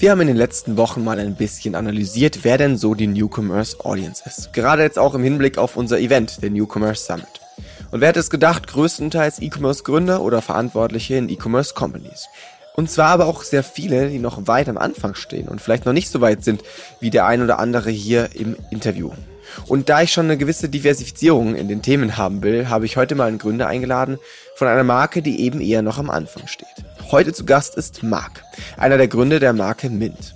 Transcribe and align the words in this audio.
Wir 0.00 0.12
haben 0.12 0.20
in 0.20 0.28
den 0.28 0.36
letzten 0.36 0.76
Wochen 0.76 1.02
mal 1.02 1.18
ein 1.18 1.34
bisschen 1.34 1.74
analysiert, 1.74 2.44
wer 2.44 2.56
denn 2.56 2.76
so 2.78 2.94
die 2.94 3.08
Newcomers 3.08 3.80
Audience 3.80 4.22
ist. 4.24 4.52
Gerade 4.52 4.82
jetzt 4.84 4.96
auch 4.96 5.12
im 5.12 5.24
Hinblick 5.24 5.58
auf 5.58 5.76
unser 5.76 5.98
Event, 5.98 6.40
der 6.40 6.50
Newcomers 6.50 7.04
Summit. 7.04 7.26
Und 7.90 8.00
wer 8.00 8.10
hätte 8.10 8.20
es 8.20 8.30
gedacht, 8.30 8.68
größtenteils 8.68 9.40
E-Commerce 9.40 9.82
Gründer 9.82 10.22
oder 10.22 10.40
Verantwortliche 10.40 11.16
in 11.16 11.28
E-Commerce 11.28 11.74
Companies. 11.74 12.28
Und 12.76 12.88
zwar 12.88 13.08
aber 13.08 13.26
auch 13.26 13.42
sehr 13.42 13.64
viele, 13.64 14.08
die 14.08 14.20
noch 14.20 14.46
weit 14.46 14.68
am 14.68 14.78
Anfang 14.78 15.16
stehen 15.16 15.48
und 15.48 15.60
vielleicht 15.60 15.84
noch 15.84 15.92
nicht 15.92 16.10
so 16.10 16.20
weit 16.20 16.44
sind 16.44 16.62
wie 17.00 17.10
der 17.10 17.26
ein 17.26 17.42
oder 17.42 17.58
andere 17.58 17.90
hier 17.90 18.28
im 18.34 18.54
Interview. 18.70 19.10
Und 19.66 19.88
da 19.88 20.02
ich 20.02 20.12
schon 20.12 20.26
eine 20.26 20.38
gewisse 20.38 20.68
Diversifizierung 20.68 21.56
in 21.56 21.66
den 21.66 21.82
Themen 21.82 22.16
haben 22.16 22.44
will, 22.44 22.68
habe 22.68 22.86
ich 22.86 22.96
heute 22.96 23.16
mal 23.16 23.26
einen 23.26 23.38
Gründer 23.38 23.66
eingeladen 23.66 24.18
von 24.54 24.68
einer 24.68 24.84
Marke, 24.84 25.22
die 25.22 25.40
eben 25.40 25.60
eher 25.60 25.82
noch 25.82 25.98
am 25.98 26.08
Anfang 26.08 26.46
steht. 26.46 26.68
Heute 27.10 27.32
zu 27.32 27.46
Gast 27.46 27.74
ist 27.76 28.02
Marc, 28.02 28.44
einer 28.76 28.98
der 28.98 29.08
Gründer 29.08 29.40
der 29.40 29.54
Marke 29.54 29.88
Mint. 29.88 30.34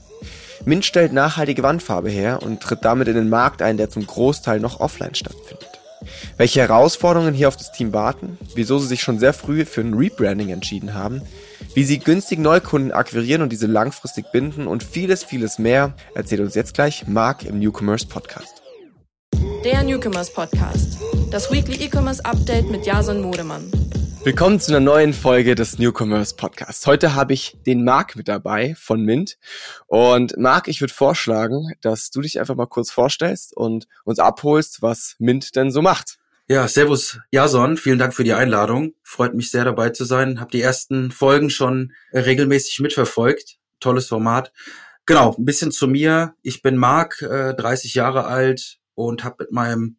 Mint 0.65 0.87
stellt 0.87 1.13
nachhaltige 1.13 1.63
Wandfarbe 1.63 2.09
her 2.09 2.43
und 2.43 2.63
tritt 2.63 2.83
damit 2.83 3.09
in 3.09 3.15
den 3.15 3.29
Markt 3.29 3.61
ein, 3.61 3.77
der 3.77 3.91
zum 3.91 4.07
Großteil 4.07 4.59
noch 4.59 4.81
offline 4.81 5.15
stattfindet. 5.15 5.69
Welche 6.39 6.61
Herausforderungen 6.61 7.35
hier 7.35 7.49
auf 7.49 7.59
das 7.59 7.73
Team 7.73 7.93
warten, 7.93 8.39
wieso 8.55 8.79
sie 8.79 8.87
sich 8.87 9.03
schon 9.03 9.19
sehr 9.19 9.35
früh 9.35 9.67
für 9.67 9.83
ein 9.83 9.93
Rebranding 9.93 10.49
entschieden 10.49 10.95
haben, 10.95 11.21
wie 11.75 11.85
sie 11.85 11.99
günstig 11.99 12.39
Neukunden 12.39 12.93
akquirieren 12.93 13.43
und 13.43 13.53
diese 13.53 13.67
langfristig 13.67 14.33
binden 14.33 14.67
und 14.67 14.83
vieles, 14.83 15.25
vieles 15.25 15.59
mehr, 15.59 15.93
erzählt 16.15 16.41
uns 16.41 16.55
jetzt 16.55 16.73
gleich 16.73 17.07
Marc 17.07 17.45
im 17.45 17.59
Newcomers 17.59 18.07
Podcast. 18.07 18.63
Der 19.63 19.83
Newcomers 19.83 20.33
Podcast, 20.33 20.97
das 21.31 21.53
Weekly 21.53 21.85
E-Commerce 21.85 22.25
Update 22.25 22.71
mit 22.71 22.87
Jason 22.87 23.21
Modemann. 23.21 23.71
Willkommen 24.25 24.61
zu 24.61 24.71
einer 24.71 24.79
neuen 24.79 25.15
Folge 25.15 25.57
des 25.57 25.81
Newcomers 25.81 26.35
Podcasts. 26.37 26.87
Heute 26.87 27.17
habe 27.17 27.33
ich 27.33 27.57
den 27.67 27.83
Marc 27.83 28.15
mit 28.15 28.29
dabei 28.29 28.77
von 28.79 29.03
Mint. 29.03 29.37
Und 29.89 30.37
Marc, 30.39 30.69
ich 30.69 30.81
würde 30.81 30.95
vorschlagen, 30.95 31.73
dass 31.81 32.13
du 32.13 32.21
dich 32.21 32.39
einfach 32.39 32.55
mal 32.55 32.67
kurz 32.67 32.93
vorstellst 32.93 33.53
und 33.57 33.89
uns 34.05 34.21
abholst, 34.21 34.81
was 34.81 35.17
Mint 35.19 35.57
denn 35.57 35.73
so 35.73 35.83
macht. 35.83 36.19
Ja, 36.47 36.69
servus 36.69 37.19
Jason, 37.33 37.77
vielen 37.77 37.99
Dank 37.99 38.15
für 38.15 38.23
die 38.23 38.33
Einladung. 38.33 38.95
Freut 39.03 39.35
mich 39.35 39.51
sehr 39.51 39.65
dabei 39.65 39.91
zu 39.91 40.05
sein. 40.05 40.39
Hab 40.41 40.53
die 40.53 40.63
ersten 40.63 41.11
Folgen 41.11 41.51
schon 41.51 41.93
regelmäßig 42.13 42.79
mitverfolgt. 42.79 43.59
Tolles 43.81 44.07
Format. 44.07 44.53
Genau, 45.05 45.35
ein 45.37 45.45
bisschen 45.45 45.73
zu 45.73 45.89
mir. 45.89 46.37
Ich 46.43 46.63
bin 46.63 46.77
Marc, 46.77 47.19
30 47.19 47.95
Jahre 47.95 48.27
alt 48.27 48.79
und 48.95 49.25
habe 49.25 49.37
mit 49.41 49.51
meinem 49.51 49.97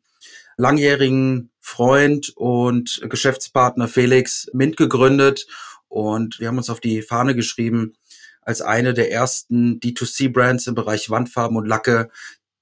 langjährigen 0.55 1.49
Freund 1.65 2.33
und 2.35 3.01
Geschäftspartner 3.09 3.87
Felix 3.87 4.49
Mint 4.53 4.75
gegründet 4.75 5.47
und 5.87 6.39
wir 6.39 6.49
haben 6.49 6.57
uns 6.57 6.69
auf 6.69 6.81
die 6.81 7.01
Fahne 7.01 7.35
geschrieben, 7.35 7.93
als 8.41 8.61
eine 8.61 8.93
der 8.93 9.11
ersten 9.11 9.79
D2C-Brands 9.79 10.67
im 10.67 10.75
Bereich 10.75 11.09
Wandfarben 11.09 11.55
und 11.55 11.65
Lacke 11.65 12.11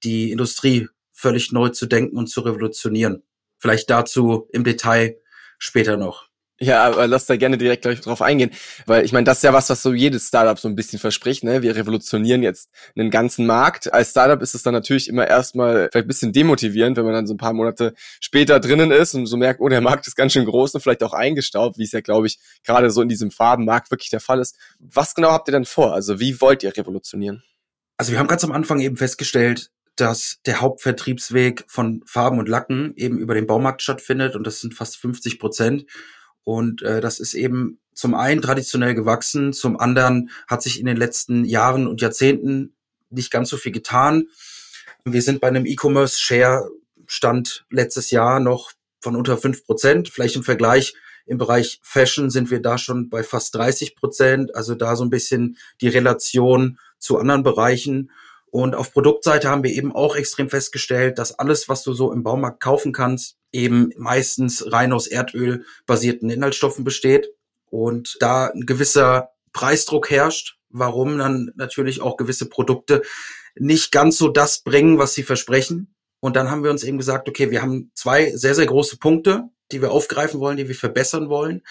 die 0.03 0.31
Industrie 0.31 0.88
völlig 1.11 1.52
neu 1.52 1.69
zu 1.69 1.88
denken 1.88 2.16
und 2.16 2.27
zu 2.27 2.41
revolutionieren. 2.41 3.23
Vielleicht 3.58 3.89
dazu 3.89 4.47
im 4.53 4.63
Detail 4.63 5.17
später 5.58 5.97
noch. 5.97 6.30
Ja, 6.62 6.84
aber 6.84 7.08
lass 7.08 7.26
da 7.26 7.38
gerne 7.38 7.58
direkt 7.58 7.81
gleich 7.81 8.02
drauf 8.02 8.22
eingehen, 8.22 8.52
weil 8.86 9.04
ich 9.04 9.12
meine, 9.14 9.23
das 9.23 9.38
ist 9.38 9.44
ja 9.44 9.52
was, 9.52 9.72
was 9.72 9.81
so 9.81 9.94
jedes 9.94 10.28
Startup 10.28 10.59
so 10.59 10.67
ein 10.67 10.76
bisschen 10.76 11.00
verspricht. 11.00 11.44
Ne? 11.44 11.64
Wir 11.64 11.76
revolutionieren 11.76 12.44
jetzt 12.44 12.70
einen 12.95 13.09
ganzen 13.09 13.48
Markt. 13.48 13.92
Als 13.92 14.12
Startup 14.12 14.40
ist 14.44 14.54
es 14.54 14.62
dann 14.62 14.73
natürlich 14.73 15.08
immer 15.08 15.28
erstmal 15.28 15.89
vielleicht 15.92 16.06
ein 16.06 16.08
bisschen 16.08 16.34
demotivierend, 16.34 16.98
wenn 16.98 17.06
man 17.06 17.16
dann 17.16 17.26
so 17.26 17.34
ein 17.34 17.38
paar 17.38 17.54
Monate 17.54 17.95
später 18.20 18.59
drinnen 18.59 18.92
ist 18.92 19.16
und 19.16 19.26
so 19.26 19.38
merkt, 19.38 19.59
oh, 19.59 19.70
der 19.70 19.82
Markt 19.82 20.06
ist 20.06 20.16
ganz 20.16 20.34
schön 20.34 20.45
groß 20.45 20.76
und 20.76 20.82
vielleicht 20.82 21.02
auch 21.02 21.14
eingestaubt, 21.14 21.80
wie 21.80 21.84
es 21.84 21.94
ja, 21.94 22.02
glaube 22.02 22.28
ich, 22.28 22.38
gerade 22.64 22.92
so 22.92 23.02
in 23.02 23.09
diesem 23.09 23.32
Farbenmarkt 23.32 23.89
wirklich 23.89 24.12
der 24.12 24.20
Fall 24.20 24.39
ist. 24.39 24.56
Was 24.78 25.16
genau 25.16 25.32
habt 25.32 25.50
ihr 25.50 25.54
denn 25.54 25.66
vor? 25.66 25.95
Also 25.95 26.20
wie 26.20 26.42
wollt 26.42 26.62
ihr 26.62 26.78
revolutionieren? 26.78 27.42
Also 27.98 28.12
wir 28.12 28.20
haben 28.20 28.28
ganz 28.28 28.44
am 28.44 28.52
Anfang 28.52 28.80
eben 28.82 28.98
festgestellt, 28.98 29.72
dass 29.95 30.38
der 30.45 30.62
Hauptvertriebsweg 30.62 31.66
von 31.67 32.04
Farben 32.06 32.38
und 32.38 32.48
Lacken 32.48 32.94
eben 32.98 33.17
über 33.17 33.34
den 33.34 33.48
Baumarkt 33.48 33.82
stattfindet 33.82 34.36
und 34.36 34.45
das 34.45 34.62
sind 34.62 34.76
fast 34.76 34.98
50 34.98 35.39
Prozent. 35.39 35.86
Und 36.43 36.81
äh, 36.81 37.02
das 37.02 37.19
ist 37.19 37.33
eben 37.33 37.79
zum 37.93 38.15
einen 38.15 38.41
traditionell 38.41 38.95
gewachsen, 38.95 39.53
zum 39.53 39.79
anderen 39.79 40.29
hat 40.47 40.63
sich 40.63 40.79
in 40.79 40.85
den 40.85 40.97
letzten 40.97 41.45
Jahren 41.45 41.87
und 41.87 42.02
Jahrzehnten 42.02 42.73
nicht 43.09 43.31
ganz 43.31 43.49
so 43.49 43.57
viel 43.57 43.71
getan. 43.71 44.27
Wir 45.03 45.21
sind 45.21 45.41
bei 45.41 45.47
einem 45.47 45.65
E-Commerce-Share 45.65 46.69
Stand 47.05 47.65
letztes 47.69 48.11
Jahr 48.11 48.39
noch 48.39 48.71
von 49.02 49.15
unter 49.15 49.37
fünf 49.37 49.65
Prozent. 49.65 50.09
Vielleicht 50.09 50.35
im 50.35 50.43
Vergleich 50.43 50.93
im 51.25 51.37
Bereich 51.37 51.79
Fashion 51.83 52.29
sind 52.29 52.52
wir 52.52 52.61
da 52.61 52.77
schon 52.77 53.09
bei 53.09 53.23
fast 53.23 53.53
30 53.55 53.95
Prozent. 53.95 54.55
Also 54.55 54.75
da 54.75 54.95
so 54.95 55.03
ein 55.03 55.09
bisschen 55.09 55.58
die 55.81 55.87
Relation 55.87 56.79
zu 56.99 57.17
anderen 57.17 57.43
Bereichen. 57.43 58.11
Und 58.52 58.76
auf 58.76 58.92
Produktseite 58.92 59.50
haben 59.50 59.64
wir 59.64 59.72
eben 59.72 59.95
auch 59.95 60.16
extrem 60.16 60.50
festgestellt, 60.50 61.17
dass 61.17 61.39
alles, 61.39 61.70
was 61.70 61.84
du 61.84 61.94
so 61.94 62.12
im 62.12 62.22
Baumarkt 62.22 62.62
kaufen 62.62 62.92
kannst, 62.92 63.38
eben 63.54 63.92
meistens 63.98 64.72
rein 64.72 64.92
aus 64.92 65.08
Erdöl 65.08 65.66
basierten 65.86 66.30
Inhaltsstoffen 66.30 66.84
besteht 66.84 67.30
und 67.70 68.17
da 68.20 68.48
ein 68.48 68.66
gewisser 68.66 69.30
Preisdruck 69.54 70.10
herrscht, 70.10 70.58
warum 70.70 71.17
dann 71.17 71.52
natürlich 71.56 72.02
auch 72.02 72.17
gewisse 72.17 72.48
Produkte 72.48 73.02
nicht 73.56 73.92
ganz 73.92 74.17
so 74.17 74.28
das 74.28 74.64
bringen, 74.64 74.98
was 74.98 75.14
sie 75.14 75.23
versprechen. 75.23 75.95
Und 76.20 76.36
dann 76.36 76.52
haben 76.52 76.64
wir 76.64 76.72
uns 76.72 76.83
eben 76.83 76.98
gesagt, 76.98 77.30
okay, 77.30 77.52
wir 77.52 77.62
haben 77.62 77.92
zwei 77.95 78.36
sehr, 78.36 78.54
sehr 78.54 78.66
große 78.66 78.98
Punkte, 78.98 79.45
die 79.72 79.82
wir 79.82 79.92
aufgreifen 79.92 80.42
wollen, 80.42 80.58
die 80.58 80.68
wir 80.68 80.76
verbessern 80.76 81.30
wollen. 81.30 81.64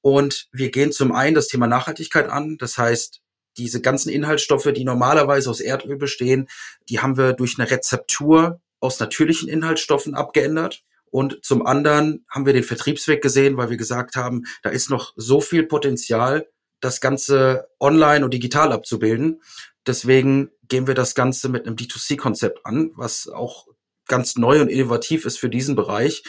Und 0.00 0.48
wir 0.52 0.70
gehen 0.70 0.90
zum 0.90 1.12
einen 1.12 1.34
das 1.34 1.48
Thema 1.48 1.66
Nachhaltigkeit 1.66 2.28
an. 2.28 2.56
Das 2.58 2.78
heißt, 2.78 3.20
diese 3.58 3.80
ganzen 3.80 4.10
Inhaltsstoffe, 4.10 4.72
die 4.74 4.84
normalerweise 4.84 5.50
aus 5.50 5.60
Erdöl 5.60 5.96
bestehen, 5.96 6.48
die 6.88 7.00
haben 7.00 7.16
wir 7.16 7.32
durch 7.32 7.58
eine 7.58 7.70
Rezeptur 7.70 8.60
aus 8.80 9.00
natürlichen 9.00 9.48
Inhaltsstoffen 9.48 10.14
abgeändert. 10.14 10.84
Und 11.10 11.44
zum 11.44 11.66
anderen 11.66 12.24
haben 12.28 12.46
wir 12.46 12.52
den 12.52 12.64
Vertriebsweg 12.64 13.22
gesehen, 13.22 13.56
weil 13.56 13.70
wir 13.70 13.76
gesagt 13.76 14.16
haben, 14.16 14.44
da 14.62 14.70
ist 14.70 14.90
noch 14.90 15.12
so 15.16 15.40
viel 15.40 15.64
Potenzial, 15.64 16.48
das 16.80 17.00
Ganze 17.00 17.68
online 17.80 18.24
und 18.24 18.32
digital 18.32 18.72
abzubilden. 18.72 19.42
Deswegen 19.86 20.50
gehen 20.68 20.86
wir 20.86 20.94
das 20.94 21.14
Ganze 21.14 21.48
mit 21.48 21.66
einem 21.66 21.76
D2C-Konzept 21.76 22.64
an, 22.64 22.92
was 22.94 23.26
auch 23.26 23.66
ganz 24.06 24.36
neu 24.36 24.60
und 24.60 24.68
innovativ 24.68 25.24
ist 25.24 25.38
für 25.38 25.48
diesen 25.48 25.76
Bereich 25.76 26.22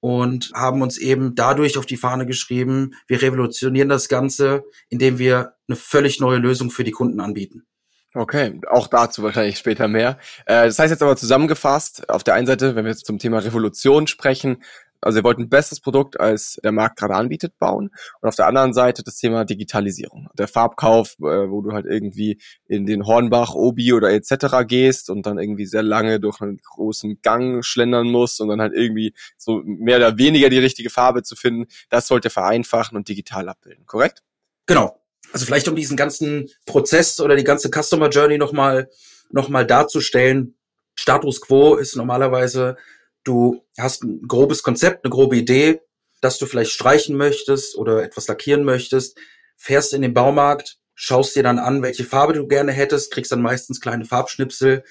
und 0.00 0.52
haben 0.54 0.82
uns 0.82 0.98
eben 0.98 1.34
dadurch 1.34 1.78
auf 1.78 1.86
die 1.86 1.96
Fahne 1.96 2.26
geschrieben, 2.26 2.92
wir 3.06 3.20
revolutionieren 3.22 3.88
das 3.88 4.08
Ganze, 4.08 4.64
indem 4.88 5.18
wir 5.18 5.54
eine 5.68 5.76
völlig 5.76 6.20
neue 6.20 6.38
Lösung 6.38 6.70
für 6.70 6.84
die 6.84 6.92
Kunden 6.92 7.20
anbieten. 7.20 7.64
Okay, 8.14 8.58
auch 8.68 8.86
dazu 8.86 9.22
wahrscheinlich 9.22 9.58
später 9.58 9.86
mehr. 9.86 10.18
Äh, 10.46 10.66
das 10.66 10.78
heißt 10.78 10.90
jetzt 10.90 11.02
aber 11.02 11.16
zusammengefasst, 11.16 12.08
auf 12.08 12.24
der 12.24 12.34
einen 12.34 12.46
Seite, 12.46 12.74
wenn 12.74 12.84
wir 12.84 12.90
jetzt 12.90 13.06
zum 13.06 13.18
Thema 13.18 13.38
Revolution 13.38 14.06
sprechen, 14.06 14.62
also 15.00 15.18
ihr 15.20 15.24
wollt 15.24 15.38
ein 15.38 15.48
besseres 15.48 15.80
Produkt, 15.80 16.18
als 16.18 16.58
der 16.62 16.72
Markt 16.72 16.98
gerade 16.98 17.14
anbietet, 17.14 17.58
bauen. 17.58 17.90
Und 18.20 18.28
auf 18.28 18.34
der 18.34 18.46
anderen 18.46 18.72
Seite 18.72 19.02
das 19.02 19.16
Thema 19.16 19.44
Digitalisierung. 19.44 20.28
Der 20.36 20.48
Farbkauf, 20.48 21.14
äh, 21.20 21.48
wo 21.50 21.62
du 21.62 21.72
halt 21.72 21.86
irgendwie 21.86 22.40
in 22.66 22.86
den 22.86 23.06
Hornbach, 23.06 23.54
Obi 23.54 23.92
oder 23.92 24.10
etc. 24.10 24.66
gehst 24.66 25.10
und 25.10 25.26
dann 25.26 25.38
irgendwie 25.38 25.66
sehr 25.66 25.82
lange 25.82 26.20
durch 26.20 26.40
einen 26.40 26.58
großen 26.58 27.20
Gang 27.22 27.64
schlendern 27.64 28.08
musst 28.08 28.40
und 28.40 28.48
dann 28.48 28.60
halt 28.60 28.72
irgendwie 28.74 29.14
so 29.36 29.62
mehr 29.64 29.98
oder 29.98 30.18
weniger 30.18 30.48
die 30.48 30.58
richtige 30.58 30.90
Farbe 30.90 31.22
zu 31.22 31.36
finden, 31.36 31.66
das 31.90 32.06
sollte 32.06 32.30
vereinfachen 32.30 32.96
und 32.96 33.08
digital 33.08 33.48
abbilden, 33.48 33.86
korrekt? 33.86 34.22
Genau. 34.66 35.00
Also 35.32 35.46
vielleicht 35.46 35.68
um 35.68 35.76
diesen 35.76 35.96
ganzen 35.96 36.48
Prozess 36.66 37.20
oder 37.20 37.36
die 37.36 37.44
ganze 37.44 37.70
Customer 37.70 38.08
Journey 38.08 38.38
nochmal 38.38 38.88
noch 39.30 39.48
mal 39.48 39.66
darzustellen. 39.66 40.56
Status 40.94 41.40
quo 41.40 41.76
ist 41.76 41.96
normalerweise 41.96 42.76
du 43.28 43.62
hast 43.76 44.02
ein 44.02 44.22
grobes 44.26 44.62
Konzept, 44.62 45.04
eine 45.04 45.10
grobe 45.10 45.36
Idee, 45.36 45.80
dass 46.20 46.38
du 46.38 46.46
vielleicht 46.46 46.72
streichen 46.72 47.16
möchtest 47.16 47.76
oder 47.76 48.02
etwas 48.02 48.26
lackieren 48.26 48.64
möchtest, 48.64 49.18
fährst 49.56 49.92
in 49.92 50.02
den 50.02 50.14
Baumarkt, 50.14 50.78
schaust 50.94 51.36
dir 51.36 51.42
dann 51.42 51.58
an, 51.58 51.82
welche 51.82 52.04
Farbe 52.04 52.32
du 52.32 52.46
gerne 52.46 52.72
hättest, 52.72 53.12
kriegst 53.12 53.30
dann 53.30 53.42
meistens 53.42 53.80
kleine 53.80 54.04
Farbschnipsel, 54.04 54.82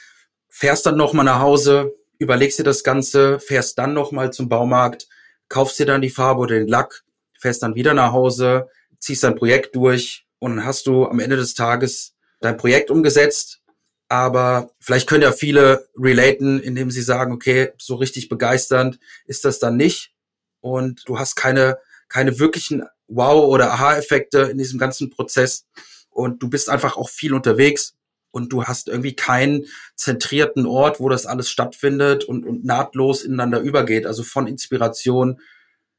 fährst 0.47 0.85
dann 0.85 0.95
nochmal 0.95 1.25
nach 1.25 1.39
Hause, 1.39 1.93
überlegst 2.19 2.59
dir 2.59 2.63
das 2.63 2.83
Ganze, 2.83 3.39
fährst 3.39 3.77
dann 3.77 3.93
nochmal 3.93 4.31
zum 4.31 4.47
Baumarkt, 4.47 5.07
kaufst 5.49 5.79
dir 5.79 5.85
dann 5.85 6.01
die 6.01 6.09
Farbe 6.09 6.41
oder 6.41 6.55
den 6.55 6.67
Lack, 6.67 7.03
fährst 7.39 7.63
dann 7.63 7.75
wieder 7.75 7.93
nach 7.93 8.13
Hause, 8.13 8.69
ziehst 8.99 9.23
dein 9.23 9.35
Projekt 9.35 9.75
durch 9.75 10.25
und 10.39 10.55
dann 10.55 10.65
hast 10.65 10.87
du 10.87 11.05
am 11.05 11.19
Ende 11.19 11.35
des 11.35 11.55
Tages 11.55 12.15
dein 12.39 12.57
Projekt 12.57 12.91
umgesetzt, 12.91 13.61
aber 14.09 14.71
vielleicht 14.79 15.07
können 15.07 15.23
ja 15.23 15.31
viele 15.31 15.89
relaten, 15.97 16.59
indem 16.59 16.91
sie 16.91 17.01
sagen, 17.01 17.33
okay, 17.33 17.71
so 17.77 17.95
richtig 17.95 18.29
begeisternd 18.29 18.99
ist 19.25 19.43
das 19.43 19.59
dann 19.59 19.75
nicht. 19.75 20.13
Und 20.61 21.03
du 21.07 21.19
hast 21.19 21.35
keine, 21.35 21.77
keine 22.07 22.39
wirklichen 22.39 22.83
Wow- 23.07 23.47
oder 23.47 23.71
Aha-Effekte 23.73 24.41
in 24.41 24.57
diesem 24.57 24.79
ganzen 24.79 25.09
Prozess. 25.09 25.65
Und 26.09 26.41
du 26.41 26.49
bist 26.49 26.69
einfach 26.69 26.97
auch 26.97 27.09
viel 27.09 27.33
unterwegs 27.33 27.95
und 28.31 28.53
du 28.53 28.63
hast 28.63 28.87
irgendwie 28.87 29.15
keinen 29.15 29.65
zentrierten 29.95 30.65
Ort, 30.65 30.99
wo 30.99 31.09
das 31.09 31.25
alles 31.25 31.49
stattfindet 31.49 32.23
und, 32.23 32.45
und 32.45 32.63
nahtlos 32.65 33.23
ineinander 33.23 33.59
übergeht. 33.59 34.05
Also 34.05 34.23
von 34.23 34.47
Inspiration 34.47 35.39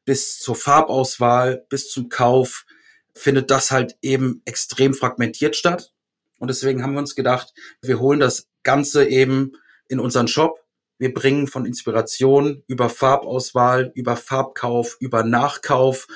bis 0.04 0.38
zur 0.38 0.56
Farbauswahl, 0.56 1.66
bis 1.68 1.90
zum 1.90 2.08
Kauf 2.08 2.64
findet 3.12 3.50
das 3.50 3.70
halt 3.70 3.96
eben 4.00 4.40
extrem 4.44 4.94
fragmentiert 4.94 5.56
statt. 5.56 5.92
Und 6.38 6.48
deswegen 6.48 6.82
haben 6.82 6.92
wir 6.92 7.00
uns 7.00 7.14
gedacht, 7.14 7.52
wir 7.82 7.98
holen 8.00 8.20
das 8.20 8.48
Ganze 8.62 9.06
eben 9.06 9.52
in 9.88 10.00
unseren 10.00 10.28
Shop. 10.28 10.58
Wir 10.98 11.14
bringen 11.14 11.46
von 11.46 11.64
Inspiration 11.64 12.62
über 12.66 12.88
Farbauswahl, 12.88 13.92
über 13.94 14.16
Farbkauf, 14.16 14.96
über 15.00 15.22
Nachkauf 15.22 16.06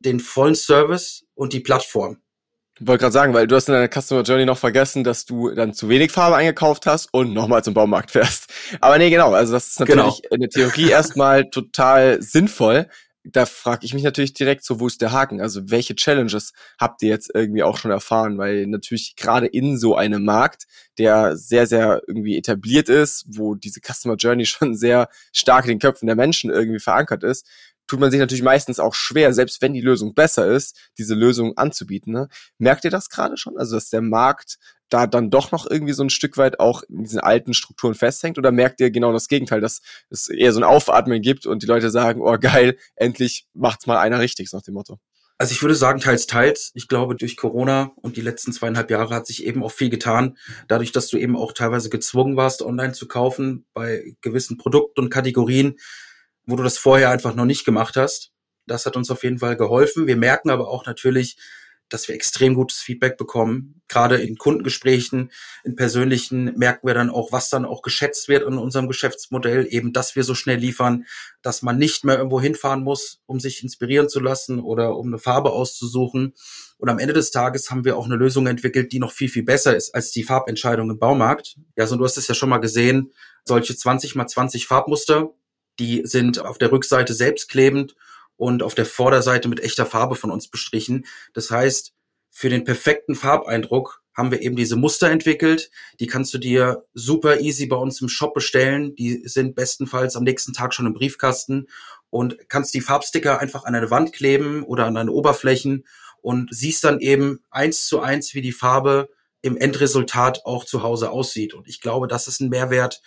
den 0.00 0.20
vollen 0.20 0.54
Service 0.54 1.24
und 1.34 1.52
die 1.52 1.60
Plattform. 1.60 2.18
Ich 2.78 2.86
wollte 2.86 3.02
gerade 3.02 3.12
sagen, 3.12 3.32
weil 3.32 3.46
du 3.46 3.56
hast 3.56 3.68
in 3.68 3.74
deiner 3.74 3.88
Customer 3.88 4.22
Journey 4.22 4.44
noch 4.44 4.58
vergessen, 4.58 5.02
dass 5.02 5.24
du 5.24 5.50
dann 5.50 5.72
zu 5.72 5.88
wenig 5.88 6.12
Farbe 6.12 6.36
eingekauft 6.36 6.84
hast 6.84 7.08
und 7.12 7.32
nochmal 7.32 7.64
zum 7.64 7.72
Baumarkt 7.72 8.10
fährst. 8.10 8.52
Aber 8.82 8.98
nee, 8.98 9.08
genau, 9.08 9.32
also 9.32 9.54
das 9.54 9.68
ist 9.68 9.80
natürlich 9.80 10.22
genau. 10.22 10.34
in 10.34 10.40
der 10.40 10.50
Theorie 10.50 10.90
erstmal 10.90 11.48
total 11.48 12.20
sinnvoll. 12.20 12.88
Da 13.32 13.46
frage 13.46 13.84
ich 13.84 13.94
mich 13.94 14.02
natürlich 14.02 14.34
direkt 14.34 14.64
so, 14.64 14.78
wo 14.78 14.86
ist 14.86 15.00
der 15.00 15.12
Haken? 15.12 15.40
Also 15.40 15.70
welche 15.70 15.96
Challenges 15.96 16.52
habt 16.78 17.02
ihr 17.02 17.08
jetzt 17.08 17.30
irgendwie 17.34 17.62
auch 17.62 17.76
schon 17.76 17.90
erfahren? 17.90 18.38
Weil 18.38 18.66
natürlich 18.66 19.16
gerade 19.16 19.46
in 19.46 19.78
so 19.78 19.96
einem 19.96 20.24
Markt, 20.24 20.66
der 20.98 21.36
sehr, 21.36 21.66
sehr 21.66 22.02
irgendwie 22.06 22.36
etabliert 22.38 22.88
ist, 22.88 23.24
wo 23.28 23.54
diese 23.54 23.80
Customer 23.80 24.16
Journey 24.16 24.46
schon 24.46 24.76
sehr 24.76 25.08
stark 25.32 25.64
in 25.64 25.72
den 25.72 25.78
Köpfen 25.78 26.06
der 26.06 26.16
Menschen 26.16 26.50
irgendwie 26.50 26.80
verankert 26.80 27.24
ist, 27.24 27.46
tut 27.86 28.00
man 28.00 28.10
sich 28.10 28.20
natürlich 28.20 28.42
meistens 28.42 28.80
auch 28.80 28.94
schwer, 28.94 29.32
selbst 29.32 29.62
wenn 29.62 29.74
die 29.74 29.80
Lösung 29.80 30.14
besser 30.14 30.46
ist, 30.46 30.76
diese 30.98 31.14
Lösung 31.14 31.56
anzubieten. 31.56 32.12
Ne? 32.12 32.28
Merkt 32.58 32.84
ihr 32.84 32.90
das 32.90 33.08
gerade 33.08 33.36
schon? 33.36 33.56
Also, 33.56 33.76
dass 33.76 33.90
der 33.90 34.02
Markt 34.02 34.58
da 34.88 35.06
dann 35.06 35.30
doch 35.30 35.52
noch 35.52 35.68
irgendwie 35.68 35.92
so 35.92 36.02
ein 36.02 36.10
Stück 36.10 36.36
weit 36.36 36.60
auch 36.60 36.82
in 36.84 37.04
diesen 37.04 37.20
alten 37.20 37.54
Strukturen 37.54 37.94
festhängt? 37.94 38.38
Oder 38.38 38.52
merkt 38.52 38.80
ihr 38.80 38.90
genau 38.90 39.12
das 39.12 39.28
Gegenteil, 39.28 39.60
dass 39.60 39.80
es 40.10 40.28
eher 40.28 40.52
so 40.52 40.60
ein 40.60 40.64
Aufatmen 40.64 41.22
gibt 41.22 41.46
und 41.46 41.62
die 41.62 41.66
Leute 41.66 41.90
sagen, 41.90 42.20
oh 42.20 42.36
geil, 42.38 42.76
endlich 42.94 43.46
macht's 43.54 43.86
mal 43.86 43.98
einer 43.98 44.20
richtig, 44.20 44.52
nach 44.52 44.62
dem 44.62 44.74
Motto? 44.74 44.98
Also 45.38 45.52
ich 45.52 45.60
würde 45.60 45.74
sagen, 45.74 46.00
teils, 46.00 46.26
teils. 46.26 46.70
Ich 46.74 46.88
glaube, 46.88 47.14
durch 47.14 47.36
Corona 47.36 47.92
und 47.96 48.16
die 48.16 48.22
letzten 48.22 48.52
zweieinhalb 48.52 48.90
Jahre 48.90 49.14
hat 49.14 49.26
sich 49.26 49.44
eben 49.44 49.62
auch 49.62 49.72
viel 49.72 49.90
getan. 49.90 50.38
Dadurch, 50.66 50.92
dass 50.92 51.08
du 51.08 51.18
eben 51.18 51.36
auch 51.36 51.52
teilweise 51.52 51.90
gezwungen 51.90 52.36
warst, 52.36 52.62
online 52.62 52.92
zu 52.94 53.06
kaufen 53.06 53.66
bei 53.74 54.16
gewissen 54.22 54.56
Produkten 54.56 55.02
und 55.02 55.10
Kategorien, 55.10 55.76
wo 56.46 56.56
du 56.56 56.62
das 56.62 56.78
vorher 56.78 57.10
einfach 57.10 57.34
noch 57.34 57.44
nicht 57.44 57.66
gemacht 57.66 57.96
hast. 57.96 58.32
Das 58.66 58.86
hat 58.86 58.96
uns 58.96 59.10
auf 59.10 59.24
jeden 59.24 59.38
Fall 59.38 59.56
geholfen. 59.56 60.06
Wir 60.06 60.16
merken 60.16 60.48
aber 60.48 60.68
auch 60.68 60.86
natürlich, 60.86 61.36
dass 61.88 62.08
wir 62.08 62.14
extrem 62.14 62.54
gutes 62.54 62.78
Feedback 62.78 63.16
bekommen. 63.16 63.80
Gerade 63.88 64.16
in 64.16 64.36
Kundengesprächen, 64.36 65.30
in 65.64 65.76
persönlichen 65.76 66.56
merken 66.56 66.86
wir 66.86 66.94
dann 66.94 67.10
auch, 67.10 67.30
was 67.32 67.48
dann 67.48 67.64
auch 67.64 67.82
geschätzt 67.82 68.28
wird 68.28 68.44
an 68.44 68.58
unserem 68.58 68.88
Geschäftsmodell. 68.88 69.66
Eben, 69.70 69.92
dass 69.92 70.16
wir 70.16 70.24
so 70.24 70.34
schnell 70.34 70.58
liefern, 70.58 71.04
dass 71.42 71.62
man 71.62 71.78
nicht 71.78 72.04
mehr 72.04 72.16
irgendwo 72.16 72.40
hinfahren 72.40 72.82
muss, 72.82 73.20
um 73.26 73.38
sich 73.38 73.62
inspirieren 73.62 74.08
zu 74.08 74.20
lassen 74.20 74.58
oder 74.60 74.96
um 74.96 75.06
eine 75.06 75.18
Farbe 75.18 75.52
auszusuchen. 75.52 76.34
Und 76.78 76.88
am 76.88 76.98
Ende 76.98 77.14
des 77.14 77.30
Tages 77.30 77.70
haben 77.70 77.84
wir 77.84 77.96
auch 77.96 78.06
eine 78.06 78.16
Lösung 78.16 78.46
entwickelt, 78.46 78.92
die 78.92 78.98
noch 78.98 79.12
viel, 79.12 79.28
viel 79.28 79.44
besser 79.44 79.76
ist 79.76 79.94
als 79.94 80.10
die 80.10 80.24
Farbentscheidung 80.24 80.90
im 80.90 80.98
Baumarkt. 80.98 81.56
Ja, 81.76 81.86
so 81.86 81.96
du 81.96 82.04
hast 82.04 82.18
es 82.18 82.28
ja 82.28 82.34
schon 82.34 82.48
mal 82.48 82.58
gesehen, 82.58 83.12
solche 83.44 83.76
20 83.76 84.14
mal 84.16 84.26
20 84.26 84.66
Farbmuster, 84.66 85.30
die 85.78 86.02
sind 86.04 86.38
auf 86.40 86.58
der 86.58 86.72
Rückseite 86.72 87.14
selbstklebend 87.14 87.94
und 88.36 88.62
auf 88.62 88.74
der 88.74 88.86
Vorderseite 88.86 89.48
mit 89.48 89.60
echter 89.60 89.86
Farbe 89.86 90.14
von 90.14 90.30
uns 90.30 90.48
bestrichen. 90.48 91.06
Das 91.32 91.50
heißt, 91.50 91.94
für 92.30 92.50
den 92.50 92.64
perfekten 92.64 93.14
Farbeindruck 93.14 94.02
haben 94.14 94.30
wir 94.30 94.40
eben 94.40 94.56
diese 94.56 94.76
Muster 94.76 95.10
entwickelt. 95.10 95.70
Die 96.00 96.06
kannst 96.06 96.32
du 96.32 96.38
dir 96.38 96.84
super 96.94 97.40
easy 97.40 97.66
bei 97.66 97.76
uns 97.76 98.00
im 98.00 98.08
Shop 98.08 98.34
bestellen. 98.34 98.94
Die 98.96 99.22
sind 99.28 99.54
bestenfalls 99.54 100.16
am 100.16 100.24
nächsten 100.24 100.52
Tag 100.52 100.74
schon 100.74 100.86
im 100.86 100.94
Briefkasten 100.94 101.66
und 102.10 102.48
kannst 102.48 102.72
die 102.74 102.80
Farbsticker 102.80 103.40
einfach 103.40 103.64
an 103.64 103.74
eine 103.74 103.90
Wand 103.90 104.12
kleben 104.12 104.62
oder 104.64 104.86
an 104.86 104.94
deine 104.94 105.12
Oberflächen 105.12 105.84
und 106.22 106.48
siehst 106.50 106.82
dann 106.84 107.00
eben 107.00 107.40
eins 107.50 107.86
zu 107.86 108.00
eins, 108.00 108.34
wie 108.34 108.42
die 108.42 108.52
Farbe 108.52 109.10
im 109.42 109.56
Endresultat 109.56 110.44
auch 110.44 110.64
zu 110.64 110.82
Hause 110.82 111.10
aussieht. 111.10 111.54
Und 111.54 111.68
ich 111.68 111.80
glaube, 111.80 112.08
das 112.08 112.26
ist 112.26 112.40
ein 112.40 112.48
Mehrwert, 112.48 113.02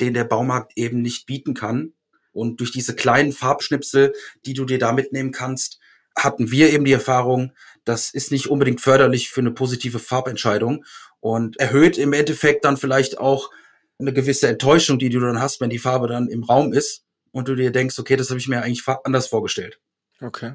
den 0.00 0.14
der 0.14 0.24
Baumarkt 0.24 0.72
eben 0.76 1.02
nicht 1.02 1.26
bieten 1.26 1.54
kann. 1.54 1.94
Und 2.32 2.60
durch 2.60 2.72
diese 2.72 2.94
kleinen 2.94 3.32
Farbschnipsel, 3.32 4.12
die 4.46 4.54
du 4.54 4.64
dir 4.64 4.78
da 4.78 4.92
mitnehmen 4.92 5.32
kannst, 5.32 5.78
hatten 6.16 6.50
wir 6.50 6.72
eben 6.72 6.84
die 6.84 6.92
Erfahrung, 6.92 7.52
das 7.84 8.10
ist 8.10 8.32
nicht 8.32 8.48
unbedingt 8.48 8.80
förderlich 8.80 9.30
für 9.30 9.40
eine 9.40 9.52
positive 9.52 9.98
Farbentscheidung 9.98 10.84
und 11.20 11.58
erhöht 11.58 11.96
im 11.98 12.12
Endeffekt 12.12 12.64
dann 12.64 12.76
vielleicht 12.76 13.18
auch 13.18 13.50
eine 13.98 14.12
gewisse 14.12 14.48
Enttäuschung, 14.48 14.98
die 14.98 15.08
du 15.08 15.20
dann 15.20 15.40
hast, 15.40 15.60
wenn 15.60 15.70
die 15.70 15.78
Farbe 15.78 16.06
dann 16.06 16.28
im 16.28 16.44
Raum 16.44 16.72
ist 16.72 17.04
und 17.32 17.48
du 17.48 17.54
dir 17.54 17.72
denkst, 17.72 17.98
okay, 17.98 18.16
das 18.16 18.30
habe 18.30 18.38
ich 18.38 18.48
mir 18.48 18.62
eigentlich 18.62 18.86
anders 19.04 19.26
vorgestellt. 19.26 19.80
Okay. 20.20 20.54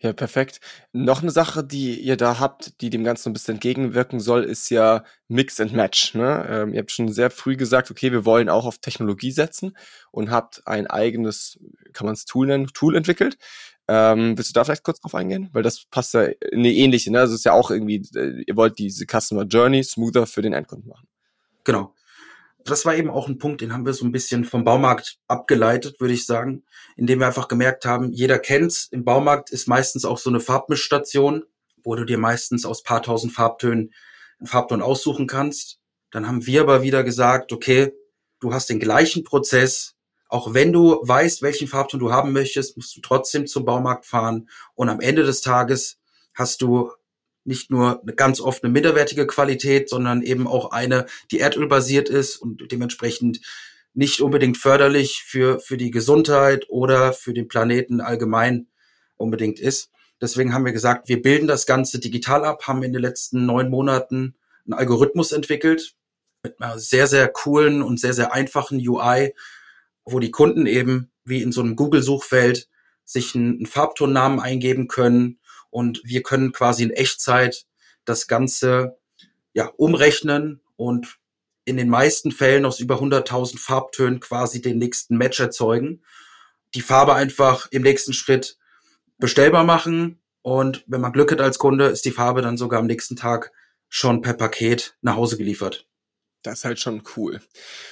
Ja, 0.00 0.12
perfekt. 0.12 0.60
Noch 0.92 1.22
eine 1.22 1.30
Sache, 1.30 1.62
die 1.64 2.00
ihr 2.00 2.16
da 2.16 2.38
habt, 2.38 2.80
die 2.80 2.90
dem 2.90 3.04
Ganzen 3.04 3.30
ein 3.30 3.32
bisschen 3.32 3.54
entgegenwirken 3.54 4.20
soll, 4.20 4.44
ist 4.44 4.70
ja 4.70 5.04
Mix 5.28 5.60
and 5.60 5.72
Match. 5.72 6.14
Ne? 6.14 6.46
Ähm, 6.48 6.74
ihr 6.74 6.80
habt 6.80 6.90
schon 6.90 7.12
sehr 7.12 7.30
früh 7.30 7.56
gesagt, 7.56 7.90
okay, 7.90 8.12
wir 8.12 8.24
wollen 8.24 8.48
auch 8.48 8.66
auf 8.66 8.78
Technologie 8.78 9.30
setzen 9.30 9.76
und 10.10 10.30
habt 10.30 10.66
ein 10.66 10.86
eigenes, 10.86 11.58
kann 11.92 12.06
man 12.06 12.14
es 12.14 12.24
Tool 12.24 12.46
nennen, 12.46 12.68
Tool 12.68 12.96
entwickelt. 12.96 13.36
Ähm, 13.88 14.36
willst 14.38 14.50
du 14.50 14.54
da 14.54 14.64
vielleicht 14.64 14.84
kurz 14.84 15.00
drauf 15.00 15.14
eingehen? 15.14 15.50
Weil 15.52 15.62
das 15.62 15.84
passt 15.90 16.14
ja 16.14 16.22
in 16.24 16.60
eine 16.60 16.72
ähnliche, 16.72 17.10
ne? 17.10 17.20
Also 17.20 17.34
es 17.34 17.40
ist 17.40 17.44
ja 17.44 17.52
auch 17.52 17.70
irgendwie, 17.70 18.02
äh, 18.14 18.44
ihr 18.46 18.56
wollt 18.56 18.78
diese 18.78 19.06
Customer 19.06 19.44
Journey 19.44 19.82
smoother 19.82 20.26
für 20.26 20.42
den 20.42 20.52
Endkunden 20.52 20.88
machen. 20.88 21.08
Genau 21.64 21.94
das 22.64 22.84
war 22.84 22.94
eben 22.94 23.10
auch 23.10 23.28
ein 23.28 23.38
Punkt, 23.38 23.60
den 23.60 23.72
haben 23.72 23.86
wir 23.86 23.92
so 23.92 24.04
ein 24.04 24.12
bisschen 24.12 24.44
vom 24.44 24.64
Baumarkt 24.64 25.18
abgeleitet, 25.28 26.00
würde 26.00 26.14
ich 26.14 26.26
sagen, 26.26 26.64
indem 26.96 27.20
wir 27.20 27.26
einfach 27.26 27.48
gemerkt 27.48 27.84
haben, 27.84 28.12
jeder 28.12 28.38
kennt's. 28.38 28.88
Im 28.90 29.04
Baumarkt 29.04 29.50
ist 29.50 29.68
meistens 29.68 30.04
auch 30.04 30.18
so 30.18 30.30
eine 30.30 30.40
Farbmischstation, 30.40 31.44
wo 31.82 31.94
du 31.94 32.04
dir 32.04 32.18
meistens 32.18 32.64
aus 32.64 32.82
paar 32.82 33.02
tausend 33.02 33.32
Farbtönen 33.32 33.92
einen 34.38 34.46
Farbton 34.46 34.82
aussuchen 34.82 35.26
kannst. 35.26 35.78
Dann 36.10 36.26
haben 36.26 36.46
wir 36.46 36.62
aber 36.62 36.82
wieder 36.82 37.04
gesagt, 37.04 37.52
okay, 37.52 37.92
du 38.40 38.52
hast 38.52 38.68
den 38.68 38.80
gleichen 38.80 39.24
Prozess. 39.24 39.94
Auch 40.28 40.54
wenn 40.54 40.72
du 40.72 41.00
weißt, 41.02 41.42
welchen 41.42 41.68
Farbton 41.68 42.00
du 42.00 42.12
haben 42.12 42.32
möchtest, 42.32 42.76
musst 42.76 42.96
du 42.96 43.00
trotzdem 43.00 43.46
zum 43.46 43.64
Baumarkt 43.64 44.06
fahren. 44.06 44.48
Und 44.74 44.88
am 44.88 45.00
Ende 45.00 45.24
des 45.24 45.40
Tages 45.40 45.98
hast 46.34 46.62
du 46.62 46.90
nicht 47.44 47.70
nur 47.70 48.02
eine 48.02 48.14
ganz 48.14 48.40
oft 48.40 48.62
eine 48.62 48.72
minderwertige 48.72 49.26
Qualität, 49.26 49.88
sondern 49.88 50.22
eben 50.22 50.46
auch 50.46 50.70
eine, 50.70 51.06
die 51.30 51.40
erdölbasiert 51.40 52.08
ist 52.08 52.36
und 52.36 52.70
dementsprechend 52.70 53.40
nicht 53.94 54.20
unbedingt 54.20 54.56
förderlich 54.56 55.22
für, 55.24 55.60
für 55.60 55.76
die 55.76 55.90
Gesundheit 55.90 56.66
oder 56.68 57.12
für 57.12 57.34
den 57.34 57.48
Planeten 57.48 58.00
allgemein 58.00 58.68
unbedingt 59.16 59.60
ist. 59.60 59.90
Deswegen 60.20 60.54
haben 60.54 60.64
wir 60.64 60.72
gesagt, 60.72 61.08
wir 61.08 61.20
bilden 61.20 61.48
das 61.48 61.66
Ganze 61.66 61.98
digital 61.98 62.44
ab, 62.44 62.66
haben 62.66 62.82
in 62.82 62.92
den 62.92 63.02
letzten 63.02 63.44
neun 63.44 63.68
Monaten 63.68 64.36
einen 64.64 64.74
Algorithmus 64.74 65.32
entwickelt 65.32 65.94
mit 66.44 66.60
einer 66.60 66.78
sehr, 66.78 67.06
sehr 67.06 67.28
coolen 67.28 67.82
und 67.82 68.00
sehr, 68.00 68.14
sehr 68.14 68.32
einfachen 68.32 68.78
UI, 68.78 69.34
wo 70.04 70.20
die 70.20 70.30
Kunden 70.30 70.66
eben 70.66 71.10
wie 71.24 71.42
in 71.42 71.52
so 71.52 71.60
einem 71.60 71.76
Google-Suchfeld 71.76 72.68
sich 73.04 73.34
einen, 73.34 73.56
einen 73.56 73.66
Farbtonnamen 73.66 74.40
eingeben 74.40 74.88
können, 74.88 75.38
und 75.72 76.02
wir 76.04 76.22
können 76.22 76.52
quasi 76.52 76.84
in 76.84 76.90
Echtzeit 76.90 77.64
das 78.04 78.28
Ganze 78.28 78.98
ja 79.54 79.66
umrechnen 79.76 80.60
und 80.76 81.18
in 81.64 81.76
den 81.76 81.88
meisten 81.88 82.30
Fällen 82.30 82.66
aus 82.66 82.78
über 82.78 83.00
100.000 83.00 83.58
Farbtönen 83.58 84.20
quasi 84.20 84.60
den 84.60 84.78
nächsten 84.78 85.16
Match 85.16 85.40
erzeugen. 85.40 86.02
Die 86.74 86.82
Farbe 86.82 87.14
einfach 87.14 87.68
im 87.70 87.82
nächsten 87.82 88.12
Schritt 88.12 88.58
bestellbar 89.18 89.64
machen 89.64 90.20
und 90.42 90.84
wenn 90.86 91.00
man 91.00 91.12
Glück 91.12 91.32
hat 91.32 91.40
als 91.40 91.58
Kunde, 91.58 91.86
ist 91.86 92.04
die 92.04 92.10
Farbe 92.10 92.42
dann 92.42 92.58
sogar 92.58 92.80
am 92.80 92.86
nächsten 92.86 93.16
Tag 93.16 93.50
schon 93.88 94.20
per 94.20 94.34
Paket 94.34 94.96
nach 95.00 95.16
Hause 95.16 95.38
geliefert. 95.38 95.86
Das 96.42 96.58
ist 96.58 96.64
halt 96.64 96.80
schon 96.80 97.02
cool. 97.16 97.40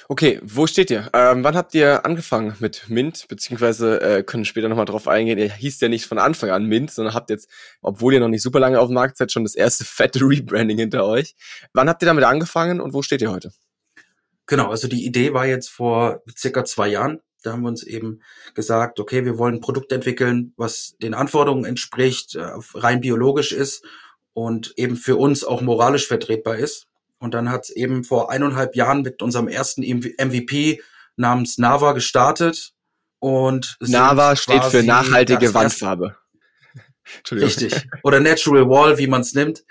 Okay, 0.09 0.39
wo 0.43 0.67
steht 0.67 0.91
ihr? 0.91 1.09
Ähm, 1.13 1.43
wann 1.43 1.55
habt 1.55 1.73
ihr 1.73 2.05
angefangen 2.05 2.53
mit 2.59 2.89
Mint? 2.89 3.27
Beziehungsweise 3.29 4.01
äh, 4.01 4.23
können 4.23 4.43
später 4.43 4.67
nochmal 4.67 4.85
drauf 4.85 5.07
eingehen. 5.07 5.37
Ihr 5.37 5.53
hieß 5.53 5.79
ja 5.79 5.87
nicht 5.87 6.05
von 6.05 6.17
Anfang 6.17 6.49
an 6.49 6.65
Mint, 6.65 6.91
sondern 6.91 7.13
habt 7.13 7.29
jetzt, 7.29 7.49
obwohl 7.81 8.13
ihr 8.13 8.19
noch 8.19 8.27
nicht 8.27 8.41
super 8.41 8.59
lange 8.59 8.79
auf 8.79 8.89
dem 8.89 8.95
Markt 8.95 9.15
seid, 9.15 9.31
schon 9.31 9.43
das 9.43 9.55
erste 9.55 9.85
fette 9.85 10.19
Rebranding 10.19 10.77
hinter 10.77 11.05
euch. 11.05 11.35
Wann 11.71 11.87
habt 11.87 12.03
ihr 12.03 12.07
damit 12.07 12.25
angefangen 12.25 12.81
und 12.81 12.93
wo 12.93 13.01
steht 13.01 13.21
ihr 13.21 13.31
heute? 13.31 13.53
Genau, 14.47 14.69
also 14.69 14.89
die 14.89 15.05
Idee 15.05 15.33
war 15.33 15.45
jetzt 15.45 15.69
vor 15.69 16.21
circa 16.37 16.65
zwei 16.65 16.89
Jahren. 16.89 17.21
Da 17.43 17.53
haben 17.53 17.61
wir 17.61 17.69
uns 17.69 17.83
eben 17.83 18.21
gesagt, 18.53 18.99
okay, 18.99 19.23
wir 19.23 19.37
wollen 19.37 19.55
ein 19.55 19.61
Produkt 19.61 19.93
entwickeln, 19.93 20.53
was 20.57 20.95
den 21.01 21.13
Anforderungen 21.13 21.63
entspricht, 21.63 22.35
äh, 22.35 22.49
rein 22.73 22.99
biologisch 22.99 23.53
ist 23.53 23.85
und 24.33 24.73
eben 24.75 24.97
für 24.97 25.15
uns 25.15 25.45
auch 25.45 25.61
moralisch 25.61 26.07
vertretbar 26.07 26.57
ist. 26.57 26.87
Und 27.21 27.35
dann 27.35 27.51
hat 27.51 27.65
es 27.65 27.69
eben 27.69 28.03
vor 28.03 28.31
eineinhalb 28.31 28.75
Jahren 28.75 29.03
mit 29.03 29.21
unserem 29.21 29.47
ersten 29.47 29.83
MVP 29.83 30.81
namens 31.17 31.59
Nava 31.59 31.93
gestartet. 31.93 32.73
Und 33.19 33.77
Nava 33.79 34.35
steht 34.35 34.63
für 34.65 34.81
nachhaltige 34.81 35.53
Wandfarbe. 35.53 36.17
Richtig. 37.31 37.87
Oder 38.01 38.19
Natural 38.19 38.67
Wall, 38.67 38.97
wie 38.97 39.05
man 39.05 39.21
es 39.21 39.35
nimmt. 39.35 39.63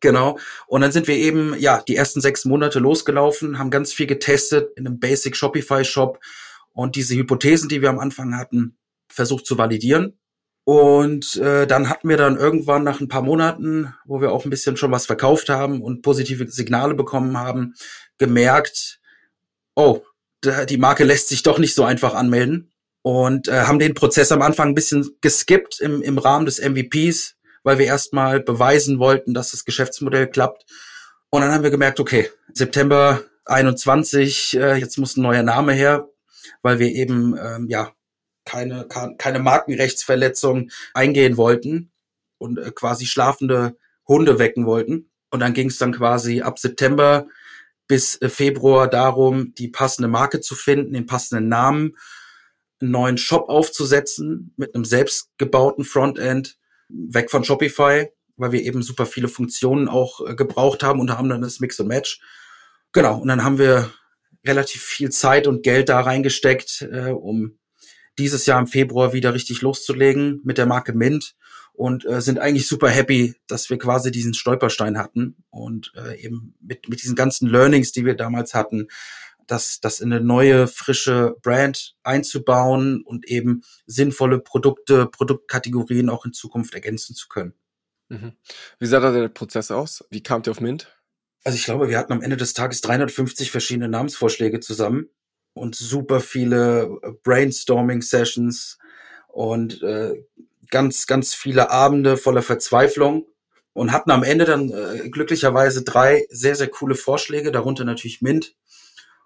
Genau. 0.00 0.38
Und 0.66 0.80
dann 0.80 0.90
sind 0.90 1.06
wir 1.06 1.14
eben, 1.14 1.54
ja, 1.58 1.80
die 1.80 1.94
ersten 1.94 2.20
sechs 2.20 2.44
Monate 2.44 2.80
losgelaufen, 2.80 3.60
haben 3.60 3.70
ganz 3.70 3.92
viel 3.92 4.06
getestet 4.06 4.72
in 4.76 4.84
einem 4.84 4.98
Basic 4.98 5.36
Shopify 5.36 5.84
Shop 5.84 6.18
und 6.72 6.96
diese 6.96 7.14
Hypothesen, 7.14 7.68
die 7.68 7.82
wir 7.82 7.88
am 7.88 8.00
Anfang 8.00 8.36
hatten, 8.36 8.76
versucht 9.08 9.46
zu 9.46 9.56
validieren. 9.58 10.18
Und 10.68 11.36
äh, 11.36 11.64
dann 11.64 11.88
hatten 11.88 12.08
wir 12.08 12.16
dann 12.16 12.36
irgendwann 12.36 12.82
nach 12.82 13.00
ein 13.00 13.06
paar 13.06 13.22
Monaten, 13.22 13.94
wo 14.04 14.20
wir 14.20 14.32
auch 14.32 14.44
ein 14.44 14.50
bisschen 14.50 14.76
schon 14.76 14.90
was 14.90 15.06
verkauft 15.06 15.48
haben 15.48 15.80
und 15.80 16.02
positive 16.02 16.50
Signale 16.50 16.94
bekommen 16.94 17.38
haben, 17.38 17.74
gemerkt, 18.18 18.98
oh, 19.76 20.02
die 20.68 20.76
Marke 20.76 21.04
lässt 21.04 21.28
sich 21.28 21.44
doch 21.44 21.60
nicht 21.60 21.76
so 21.76 21.84
einfach 21.84 22.14
anmelden 22.14 22.72
und 23.02 23.46
äh, 23.46 23.60
haben 23.62 23.78
den 23.78 23.94
Prozess 23.94 24.32
am 24.32 24.42
Anfang 24.42 24.70
ein 24.70 24.74
bisschen 24.74 25.08
geskippt 25.20 25.78
im, 25.80 26.02
im 26.02 26.18
Rahmen 26.18 26.46
des 26.46 26.60
MVPs, 26.60 27.36
weil 27.62 27.78
wir 27.78 27.86
erstmal 27.86 28.40
beweisen 28.40 28.98
wollten, 28.98 29.34
dass 29.34 29.52
das 29.52 29.64
Geschäftsmodell 29.64 30.26
klappt. 30.26 30.66
Und 31.30 31.42
dann 31.42 31.52
haben 31.52 31.62
wir 31.62 31.70
gemerkt, 31.70 32.00
okay, 32.00 32.28
September 32.52 33.22
21, 33.44 34.56
äh, 34.56 34.74
jetzt 34.74 34.98
muss 34.98 35.16
ein 35.16 35.22
neuer 35.22 35.44
Name 35.44 35.74
her, 35.74 36.08
weil 36.62 36.80
wir 36.80 36.88
eben 36.88 37.36
ähm, 37.38 37.68
ja 37.68 37.92
keine, 38.46 38.88
keine 39.18 39.40
Markenrechtsverletzung 39.40 40.70
eingehen 40.94 41.36
wollten 41.36 41.90
und 42.38 42.58
äh, 42.58 42.70
quasi 42.70 43.04
schlafende 43.04 43.76
Hunde 44.08 44.38
wecken 44.38 44.64
wollten. 44.64 45.10
Und 45.30 45.40
dann 45.40 45.52
ging 45.52 45.68
es 45.68 45.78
dann 45.78 45.92
quasi 45.92 46.40
ab 46.40 46.58
September 46.58 47.26
bis 47.88 48.20
äh, 48.22 48.28
Februar 48.28 48.88
darum, 48.88 49.54
die 49.54 49.68
passende 49.68 50.08
Marke 50.08 50.40
zu 50.40 50.54
finden, 50.54 50.94
den 50.94 51.06
passenden 51.06 51.48
Namen, 51.48 51.96
einen 52.80 52.90
neuen 52.90 53.18
Shop 53.18 53.48
aufzusetzen 53.48 54.52
mit 54.56 54.74
einem 54.74 54.84
selbstgebauten 54.84 55.84
Frontend, 55.84 56.58
weg 56.88 57.30
von 57.30 57.42
Shopify, 57.42 58.10
weil 58.36 58.52
wir 58.52 58.62
eben 58.62 58.82
super 58.82 59.06
viele 59.06 59.28
Funktionen 59.28 59.88
auch 59.88 60.26
äh, 60.26 60.34
gebraucht 60.34 60.82
haben 60.82 61.00
und 61.00 61.10
haben 61.10 61.28
dann 61.28 61.42
das 61.42 61.60
Mix 61.60 61.80
und 61.80 61.88
Match. 61.88 62.20
Genau, 62.92 63.18
und 63.18 63.28
dann 63.28 63.44
haben 63.44 63.58
wir 63.58 63.92
relativ 64.46 64.82
viel 64.82 65.10
Zeit 65.10 65.46
und 65.46 65.62
Geld 65.62 65.88
da 65.88 66.00
reingesteckt, 66.00 66.82
äh, 66.82 67.10
um 67.10 67.58
dieses 68.18 68.46
Jahr 68.46 68.60
im 68.60 68.66
Februar 68.66 69.12
wieder 69.12 69.34
richtig 69.34 69.62
loszulegen 69.62 70.40
mit 70.44 70.58
der 70.58 70.66
Marke 70.66 70.92
Mint 70.92 71.34
und 71.72 72.06
äh, 72.06 72.20
sind 72.20 72.38
eigentlich 72.38 72.66
super 72.66 72.88
happy, 72.88 73.34
dass 73.46 73.68
wir 73.70 73.78
quasi 73.78 74.10
diesen 74.10 74.34
Stolperstein 74.34 74.98
hatten 74.98 75.36
und 75.50 75.92
äh, 75.96 76.20
eben 76.20 76.54
mit, 76.60 76.88
mit 76.88 77.02
diesen 77.02 77.16
ganzen 77.16 77.48
Learnings, 77.48 77.92
die 77.92 78.04
wir 78.04 78.14
damals 78.14 78.54
hatten, 78.54 78.88
das, 79.46 79.80
das 79.80 80.00
in 80.00 80.12
eine 80.12 80.24
neue, 80.24 80.66
frische 80.66 81.36
Brand 81.42 81.94
einzubauen 82.02 83.02
und 83.02 83.28
eben 83.28 83.62
sinnvolle 83.86 84.40
Produkte, 84.40 85.06
Produktkategorien 85.06 86.08
auch 86.08 86.24
in 86.24 86.32
Zukunft 86.32 86.74
ergänzen 86.74 87.14
zu 87.14 87.28
können. 87.28 87.54
Mhm. 88.08 88.32
Wie 88.78 88.86
sah 88.86 89.00
da 89.00 89.12
der 89.12 89.28
Prozess 89.28 89.70
aus? 89.70 90.04
Wie 90.10 90.22
kamt 90.22 90.48
ihr 90.48 90.52
auf 90.52 90.60
Mint? 90.60 90.92
Also 91.44 91.56
ich 91.56 91.64
glaube, 91.64 91.88
wir 91.88 91.98
hatten 91.98 92.12
am 92.12 92.22
Ende 92.22 92.36
des 92.36 92.54
Tages 92.54 92.80
350 92.80 93.50
verschiedene 93.50 93.88
Namensvorschläge 93.88 94.60
zusammen 94.60 95.10
und 95.56 95.74
super 95.74 96.20
viele 96.20 96.98
äh, 97.02 97.12
Brainstorming-Sessions 97.22 98.78
und 99.28 99.82
äh, 99.82 100.22
ganz, 100.70 101.06
ganz 101.06 101.34
viele 101.34 101.70
Abende 101.70 102.16
voller 102.16 102.42
Verzweiflung 102.42 103.26
und 103.72 103.90
hatten 103.90 104.10
am 104.10 104.22
Ende 104.22 104.44
dann 104.44 104.70
äh, 104.70 105.08
glücklicherweise 105.08 105.82
drei 105.82 106.26
sehr, 106.28 106.56
sehr 106.56 106.68
coole 106.68 106.94
Vorschläge, 106.94 107.52
darunter 107.52 107.84
natürlich 107.84 108.20
Mint. 108.20 108.54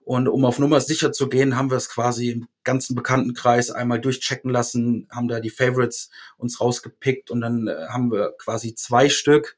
Und 0.03 0.29
um 0.29 0.45
auf 0.45 0.59
Nummer 0.59 0.81
sicher 0.81 1.13
zu 1.13 1.29
gehen, 1.29 1.57
haben 1.57 1.71
wir 1.71 1.77
es 1.77 1.89
quasi 1.89 2.31
im 2.31 2.49
ganzen 2.65 2.95
Bekanntenkreis 2.95 3.71
einmal 3.71 4.01
durchchecken 4.01 4.51
lassen, 4.51 5.09
haben 5.11 5.29
da 5.29 5.41
die 5.41 5.51
Favorites 5.51 6.11
uns 6.37 6.61
rausgepickt 6.61 7.31
und 7.31 7.41
dann 7.41 7.67
äh, 7.67 7.87
haben 7.89 8.13
wir 8.13 8.35
quasi 8.39 8.75
zwei 8.77 9.09
Stück 9.09 9.57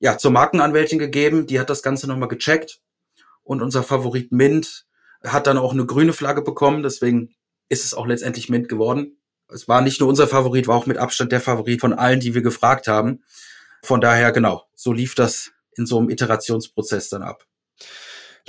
ja, 0.00 0.18
zur 0.18 0.32
Markenanwältin 0.32 0.98
gegeben. 0.98 1.46
Die 1.46 1.60
hat 1.60 1.70
das 1.70 1.82
Ganze 1.84 2.08
nochmal 2.08 2.28
gecheckt 2.28 2.80
und 3.44 3.62
unser 3.62 3.84
Favorit 3.84 4.32
Mint 4.32 4.87
hat 5.24 5.46
dann 5.46 5.58
auch 5.58 5.72
eine 5.72 5.86
grüne 5.86 6.12
Flagge 6.12 6.42
bekommen, 6.42 6.82
deswegen 6.82 7.34
ist 7.68 7.84
es 7.84 7.94
auch 7.94 8.06
letztendlich 8.06 8.48
Mint 8.48 8.68
geworden. 8.68 9.18
Es 9.48 9.68
war 9.68 9.80
nicht 9.80 10.00
nur 10.00 10.08
unser 10.08 10.28
Favorit, 10.28 10.68
war 10.68 10.76
auch 10.76 10.86
mit 10.86 10.98
Abstand 10.98 11.32
der 11.32 11.40
Favorit 11.40 11.80
von 11.80 11.92
allen, 11.92 12.20
die 12.20 12.34
wir 12.34 12.42
gefragt 12.42 12.86
haben. 12.86 13.22
Von 13.82 14.00
daher, 14.00 14.32
genau, 14.32 14.64
so 14.74 14.92
lief 14.92 15.14
das 15.14 15.52
in 15.76 15.86
so 15.86 15.98
einem 15.98 16.10
Iterationsprozess 16.10 17.08
dann 17.08 17.22
ab. 17.22 17.46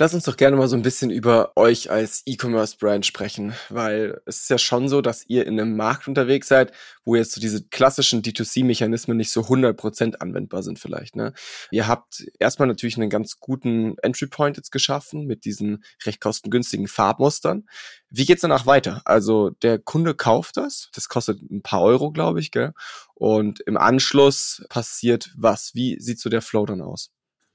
Lass 0.00 0.14
uns 0.14 0.24
doch 0.24 0.38
gerne 0.38 0.56
mal 0.56 0.66
so 0.66 0.76
ein 0.76 0.82
bisschen 0.82 1.10
über 1.10 1.52
euch 1.56 1.90
als 1.90 2.22
E-Commerce-Brand 2.24 3.04
sprechen, 3.04 3.52
weil 3.68 4.18
es 4.24 4.40
ist 4.40 4.48
ja 4.48 4.56
schon 4.56 4.88
so, 4.88 5.02
dass 5.02 5.26
ihr 5.28 5.46
in 5.46 5.60
einem 5.60 5.76
Markt 5.76 6.08
unterwegs 6.08 6.48
seid, 6.48 6.72
wo 7.04 7.16
jetzt 7.16 7.32
so 7.32 7.40
diese 7.40 7.64
klassischen 7.64 8.22
D2C-Mechanismen 8.22 9.18
nicht 9.18 9.30
so 9.30 9.42
100% 9.42 10.14
anwendbar 10.14 10.62
sind 10.62 10.78
vielleicht. 10.78 11.16
Ne? 11.16 11.34
Ihr 11.70 11.86
habt 11.86 12.24
erstmal 12.38 12.66
natürlich 12.66 12.96
einen 12.96 13.10
ganz 13.10 13.40
guten 13.40 13.98
Entry-Point 13.98 14.56
jetzt 14.56 14.72
geschaffen 14.72 15.26
mit 15.26 15.44
diesen 15.44 15.84
recht 16.06 16.22
kostengünstigen 16.22 16.88
Farbmustern. 16.88 17.68
Wie 18.08 18.24
geht's 18.24 18.40
danach 18.40 18.64
weiter? 18.64 19.02
Also 19.04 19.50
der 19.50 19.78
Kunde 19.78 20.14
kauft 20.14 20.56
das, 20.56 20.88
das 20.94 21.10
kostet 21.10 21.42
ein 21.42 21.60
paar 21.60 21.82
Euro, 21.82 22.10
glaube 22.10 22.40
ich, 22.40 22.52
gell? 22.52 22.72
Und 23.16 23.60
im 23.60 23.76
Anschluss 23.76 24.64
passiert 24.70 25.30
was? 25.36 25.74
Wie 25.74 26.00
sieht 26.00 26.20
so 26.20 26.30
der 26.30 26.40
Flow 26.40 26.64
dann 26.64 26.80
aus? 26.80 27.10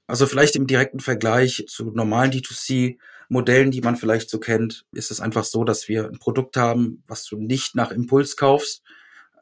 Also 0.06 0.26
vielleicht 0.26 0.56
im 0.56 0.66
direkten 0.66 1.00
Vergleich 1.00 1.64
zu 1.68 1.90
normalen 1.90 2.30
D2C-Modellen, 2.30 3.70
die 3.70 3.80
man 3.80 3.96
vielleicht 3.96 4.30
so 4.30 4.38
kennt, 4.38 4.86
ist 4.92 5.10
es 5.10 5.20
einfach 5.20 5.44
so, 5.44 5.64
dass 5.64 5.88
wir 5.88 6.06
ein 6.06 6.18
Produkt 6.18 6.56
haben, 6.56 7.02
was 7.06 7.24
du 7.24 7.36
nicht 7.36 7.74
nach 7.74 7.90
Impuls 7.90 8.36
kaufst. 8.36 8.82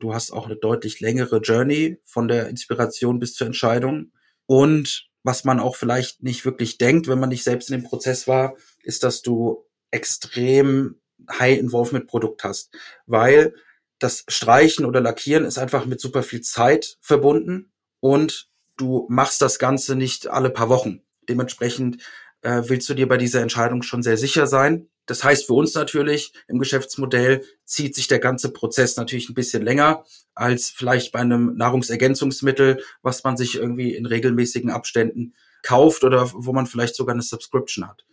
Du 0.00 0.14
hast 0.14 0.32
auch 0.32 0.46
eine 0.46 0.56
deutlich 0.56 1.00
längere 1.00 1.38
Journey 1.38 1.98
von 2.04 2.28
der 2.28 2.48
Inspiration 2.48 3.18
bis 3.18 3.34
zur 3.34 3.46
Entscheidung. 3.46 4.12
Und 4.46 5.08
was 5.22 5.44
man 5.44 5.60
auch 5.60 5.76
vielleicht 5.76 6.22
nicht 6.22 6.44
wirklich 6.44 6.78
denkt, 6.78 7.08
wenn 7.08 7.20
man 7.20 7.30
nicht 7.30 7.44
selbst 7.44 7.70
in 7.70 7.80
dem 7.80 7.86
Prozess 7.86 8.26
war, 8.26 8.56
ist, 8.82 9.02
dass 9.02 9.22
du 9.22 9.66
extrem 9.90 11.00
High 11.30 11.58
Involvement 11.58 12.06
Produkt 12.06 12.44
hast, 12.44 12.74
weil 13.06 13.54
das 13.98 14.24
Streichen 14.28 14.84
oder 14.84 15.00
Lackieren 15.00 15.44
ist 15.44 15.56
einfach 15.56 15.86
mit 15.86 16.00
super 16.00 16.22
viel 16.22 16.42
Zeit 16.42 16.98
verbunden 17.00 17.72
und 18.00 18.50
du 18.76 19.06
machst 19.08 19.42
das 19.42 19.58
Ganze 19.58 19.96
nicht 19.96 20.28
alle 20.28 20.50
paar 20.50 20.68
Wochen. 20.68 21.02
Dementsprechend 21.28 22.02
äh, 22.42 22.62
willst 22.66 22.88
du 22.88 22.94
dir 22.94 23.08
bei 23.08 23.16
dieser 23.16 23.40
Entscheidung 23.40 23.82
schon 23.82 24.02
sehr 24.02 24.16
sicher 24.16 24.46
sein. 24.46 24.88
Das 25.06 25.22
heißt 25.22 25.46
für 25.46 25.54
uns 25.54 25.74
natürlich 25.74 26.32
im 26.48 26.58
Geschäftsmodell 26.58 27.44
zieht 27.64 27.94
sich 27.94 28.08
der 28.08 28.20
ganze 28.20 28.52
Prozess 28.52 28.96
natürlich 28.96 29.28
ein 29.28 29.34
bisschen 29.34 29.62
länger 29.62 30.04
als 30.34 30.70
vielleicht 30.70 31.12
bei 31.12 31.20
einem 31.20 31.56
Nahrungsergänzungsmittel, 31.56 32.82
was 33.02 33.22
man 33.22 33.36
sich 33.36 33.56
irgendwie 33.56 33.94
in 33.94 34.06
regelmäßigen 34.06 34.70
Abständen 34.70 35.34
kauft 35.62 36.04
oder 36.04 36.30
wo 36.32 36.52
man 36.52 36.66
vielleicht 36.66 36.96
sogar 36.96 37.14
eine 37.14 37.22
Subscription 37.22 37.86
hat. 37.86 38.04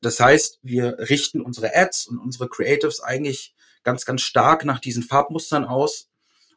Das 0.00 0.18
heißt, 0.20 0.58
wir 0.62 0.98
richten 0.98 1.40
unsere 1.40 1.74
Ads 1.74 2.06
und 2.08 2.18
unsere 2.18 2.48
Creatives 2.48 3.00
eigentlich 3.00 3.54
ganz, 3.82 4.04
ganz 4.04 4.22
stark 4.22 4.64
nach 4.64 4.80
diesen 4.80 5.02
Farbmustern 5.02 5.64
aus 5.64 6.10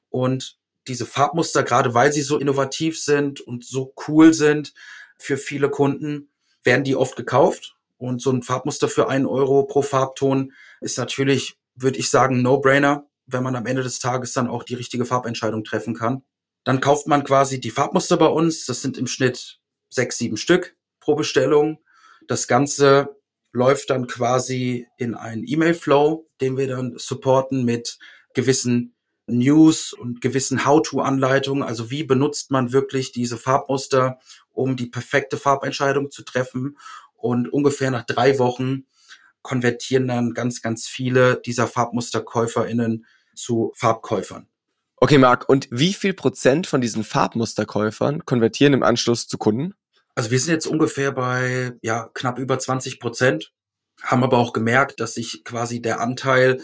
und 0.09 0.57
diese 0.87 1.05
Farbmuster, 1.05 1.63
gerade 1.63 1.93
weil 1.93 2.11
sie 2.11 2.21
so 2.21 2.37
innovativ 2.37 2.99
sind 2.99 3.41
und 3.41 3.65
so 3.65 3.93
cool 4.07 4.33
sind 4.33 4.73
für 5.17 5.37
viele 5.37 5.69
Kunden, 5.69 6.29
werden 6.63 6.83
die 6.83 6.95
oft 6.95 7.15
gekauft. 7.15 7.75
Und 7.97 8.21
so 8.21 8.31
ein 8.31 8.43
Farbmuster 8.43 8.89
für 8.89 9.07
einen 9.09 9.25
Euro 9.25 9.63
pro 9.63 9.81
Farbton 9.81 10.51
ist 10.81 10.97
natürlich, 10.97 11.57
würde 11.75 11.97
ich 11.97 12.09
sagen, 12.09 12.41
No-Brainer, 12.41 13.07
wenn 13.25 13.43
man 13.43 13.55
am 13.55 13.65
Ende 13.65 13.83
des 13.83 13.99
Tages 13.99 14.33
dann 14.33 14.47
auch 14.47 14.63
die 14.63 14.75
richtige 14.75 15.05
Farbentscheidung 15.05 15.63
treffen 15.63 15.95
kann. 15.95 16.23
Dann 16.63 16.81
kauft 16.81 17.07
man 17.07 17.23
quasi 17.23 17.59
die 17.59 17.71
Farbmuster 17.71 18.17
bei 18.17 18.27
uns. 18.27 18.65
Das 18.65 18.81
sind 18.81 18.97
im 18.97 19.07
Schnitt 19.07 19.59
sechs, 19.89 20.17
sieben 20.17 20.37
Stück 20.37 20.75
pro 20.99 21.15
Bestellung. 21.15 21.79
Das 22.27 22.47
Ganze 22.47 23.15
läuft 23.53 23.89
dann 23.89 24.07
quasi 24.07 24.87
in 24.97 25.15
einen 25.15 25.43
E-Mail-Flow, 25.47 26.27
den 26.41 26.57
wir 26.57 26.67
dann 26.67 26.97
supporten 26.97 27.63
mit 27.63 27.97
gewissen 28.33 28.94
News 29.27 29.93
und 29.93 30.21
gewissen 30.21 30.65
How-to-Anleitungen. 30.65 31.63
Also 31.63 31.89
wie 31.89 32.03
benutzt 32.03 32.51
man 32.51 32.71
wirklich 32.71 33.11
diese 33.11 33.37
Farbmuster, 33.37 34.19
um 34.51 34.75
die 34.75 34.87
perfekte 34.87 35.37
Farbentscheidung 35.37 36.11
zu 36.11 36.23
treffen. 36.23 36.77
Und 37.13 37.51
ungefähr 37.51 37.91
nach 37.91 38.05
drei 38.05 38.39
Wochen 38.39 38.85
konvertieren 39.41 40.07
dann 40.07 40.33
ganz, 40.33 40.61
ganz 40.61 40.87
viele 40.87 41.41
dieser 41.45 41.67
FarbmusterkäuferInnen 41.67 43.05
zu 43.35 43.71
Farbkäufern. 43.75 44.47
Okay, 44.97 45.17
Marc, 45.17 45.47
und 45.49 45.67
wie 45.71 45.93
viel 45.93 46.13
Prozent 46.13 46.67
von 46.67 46.81
diesen 46.81 47.03
Farbmusterkäufern 47.03 48.25
konvertieren 48.25 48.73
im 48.73 48.83
Anschluss 48.83 49.27
zu 49.27 49.37
Kunden? 49.37 49.75
Also 50.15 50.31
wir 50.31 50.39
sind 50.39 50.53
jetzt 50.53 50.67
ungefähr 50.67 51.11
bei 51.11 51.73
ja 51.81 52.09
knapp 52.13 52.39
über 52.39 52.57
20 52.57 52.99
Prozent, 52.99 53.51
haben 54.01 54.23
aber 54.23 54.37
auch 54.37 54.53
gemerkt, 54.53 54.99
dass 54.99 55.13
sich 55.13 55.43
quasi 55.43 55.81
der 55.81 55.99
Anteil 55.99 56.61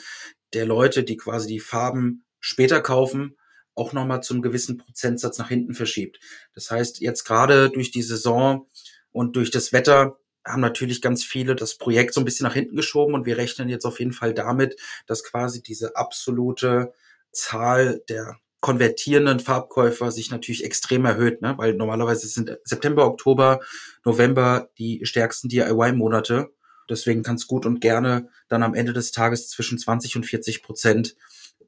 der 0.53 0.65
Leute, 0.65 1.03
die 1.03 1.18
quasi 1.18 1.48
die 1.48 1.60
Farben 1.60 2.24
später 2.41 2.81
kaufen, 2.81 3.38
auch 3.74 3.93
nochmal 3.93 4.21
zum 4.21 4.41
gewissen 4.41 4.77
Prozentsatz 4.77 5.38
nach 5.38 5.48
hinten 5.48 5.74
verschiebt. 5.74 6.19
Das 6.53 6.69
heißt, 6.69 7.00
jetzt 7.00 7.24
gerade 7.24 7.69
durch 7.69 7.91
die 7.91 8.01
Saison 8.01 8.67
und 9.12 9.38
durch 9.38 9.51
das 9.51 9.71
Wetter 9.71 10.17
haben 10.45 10.62
natürlich 10.62 11.01
ganz 11.01 11.24
viele 11.24 11.55
das 11.55 11.77
Projekt 11.77 12.13
so 12.13 12.21
ein 12.21 12.25
bisschen 12.25 12.45
nach 12.45 12.53
hinten 12.53 12.75
geschoben 12.75 13.13
und 13.13 13.25
wir 13.25 13.38
rechnen 13.38 13.69
jetzt 13.69 13.86
auf 13.86 14.00
jeden 14.00 14.13
Fall 14.13 14.33
damit, 14.33 14.75
dass 15.05 15.24
quasi 15.24 15.62
diese 15.62 15.95
absolute 15.95 16.93
Zahl 17.31 18.01
der 18.10 18.38
konvertierenden 18.60 19.39
Farbkäufer 19.39 20.12
sich 20.12 20.29
natürlich 20.29 20.63
extrem 20.63 21.05
erhöht, 21.05 21.41
ne? 21.41 21.55
weil 21.57 21.74
normalerweise 21.74 22.27
sind 22.27 22.57
September, 22.63 23.05
Oktober, 23.05 23.60
November 24.05 24.69
die 24.77 25.01
stärksten 25.03 25.50
DIY-Monate. 25.50 26.51
Deswegen 26.89 27.24
kann 27.24 27.36
es 27.36 27.48
gut 27.48 27.65
und 27.65 27.81
gerne 27.81 28.29
dann 28.50 28.63
am 28.63 28.75
Ende 28.75 28.93
des 28.93 29.12
Tages 29.12 29.50
zwischen 29.50 29.79
20 29.79 30.15
und 30.17 30.25
40 30.25 30.62
Prozent 30.62 31.15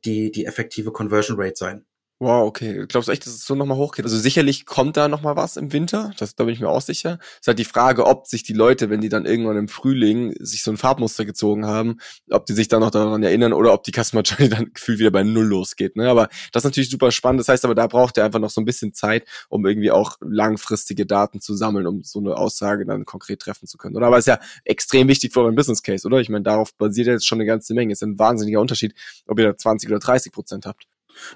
die, 0.06 0.32
die 0.32 0.46
effektive 0.46 0.92
Conversion 0.92 1.40
Rate 1.40 1.56
sein. 1.56 1.86
Wow, 2.24 2.48
okay. 2.48 2.86
Glaubst 2.88 3.10
du 3.10 3.12
echt, 3.12 3.26
dass 3.26 3.34
es 3.34 3.46
so 3.46 3.54
nochmal 3.54 3.78
hochgeht? 3.78 4.06
Also 4.06 4.18
sicherlich 4.18 4.66
kommt 4.66 4.96
da 4.96 5.10
nochmal 5.10 5.36
was 5.36 5.58
im 5.58 5.74
Winter, 5.74 6.14
das 6.18 6.36
da 6.36 6.46
bin 6.46 6.54
ich 6.54 6.62
mir 6.62 6.70
auch 6.70 6.80
sicher. 6.80 7.20
Es 7.22 7.42
ist 7.42 7.48
halt 7.48 7.60
die 7.60 7.66
Frage, 7.66 8.06
ob 8.06 8.28
sich 8.28 8.44
die 8.44 8.54
Leute, 8.54 8.90
wenn 8.90 9.02
die 9.02 9.10
dann 9.10 9.26
irgendwann 9.26 9.58
im 9.58 9.68
Frühling 9.68 10.34
sich 10.40 10.64
so 10.64 10.72
ein 10.72 10.78
Farbmuster 10.78 11.26
gezogen 11.26 11.66
haben, 11.66 11.98
ob 12.32 12.46
die 12.46 12.54
sich 12.54 12.70
dann 12.70 12.80
noch 12.80 12.92
daran 12.92 13.24
erinnern 13.24 13.52
oder 13.52 13.74
ob 13.74 13.84
die 13.84 13.92
Journey 13.92 14.24
dann 14.50 14.72
gefühlt 14.74 15.00
wieder 15.00 15.12
bei 15.12 15.24
Null 15.24 15.48
losgeht. 15.48 15.98
Ne? 15.98 16.10
Aber 16.10 16.30
das 16.54 16.62
ist 16.62 16.64
natürlich 16.64 16.90
super 16.90 17.12
spannend. 17.12 17.42
Das 17.42 17.50
heißt 17.50 17.66
aber, 17.66 17.76
da 17.76 17.88
braucht 17.88 18.16
ihr 18.16 18.24
einfach 18.24 18.40
noch 18.40 18.52
so 18.52 18.62
ein 18.62 18.66
bisschen 18.66 18.94
Zeit, 18.94 19.28
um 19.50 19.66
irgendwie 19.66 19.92
auch 19.92 20.16
langfristige 20.22 21.06
Daten 21.06 21.42
zu 21.42 21.56
sammeln, 21.58 21.88
um 21.88 22.04
so 22.04 22.20
eine 22.20 22.38
Aussage 22.38 22.86
dann 22.86 23.04
konkret 23.04 23.42
treffen 23.42 23.68
zu 23.68 23.78
können. 23.78 23.98
Oder 23.98 24.08
aber 24.08 24.18
ist 24.18 24.28
ja 24.28 24.40
extrem 24.64 25.10
wichtig 25.10 25.34
für 25.34 25.42
euren 25.42 25.56
Business 25.56 25.84
Case, 25.84 26.08
oder? 26.08 26.22
Ich 26.22 26.30
meine, 26.30 26.44
darauf 26.44 26.74
basiert 26.76 27.08
jetzt 27.08 27.28
schon 27.28 27.40
eine 27.40 27.46
ganze 27.46 27.74
Menge. 27.74 27.92
Ist 27.92 28.02
ein 28.02 28.18
wahnsinniger 28.18 28.62
Unterschied, 28.62 28.96
ob 29.28 29.40
ihr 29.40 29.46
da 29.48 29.58
20 29.58 29.90
oder 29.90 30.00
30 30.00 30.32
Prozent 30.32 30.66
habt. 30.66 30.88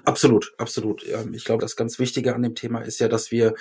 Absolut, 0.04 0.54
absolut. 0.58 1.04
Ich 1.32 1.44
glaube, 1.44 1.60
das 1.60 1.76
ganz 1.76 1.98
Wichtige 1.98 2.34
an 2.34 2.42
dem 2.42 2.54
Thema 2.54 2.80
ist 2.80 2.98
ja, 2.98 3.08
dass 3.08 3.30
wir 3.30 3.54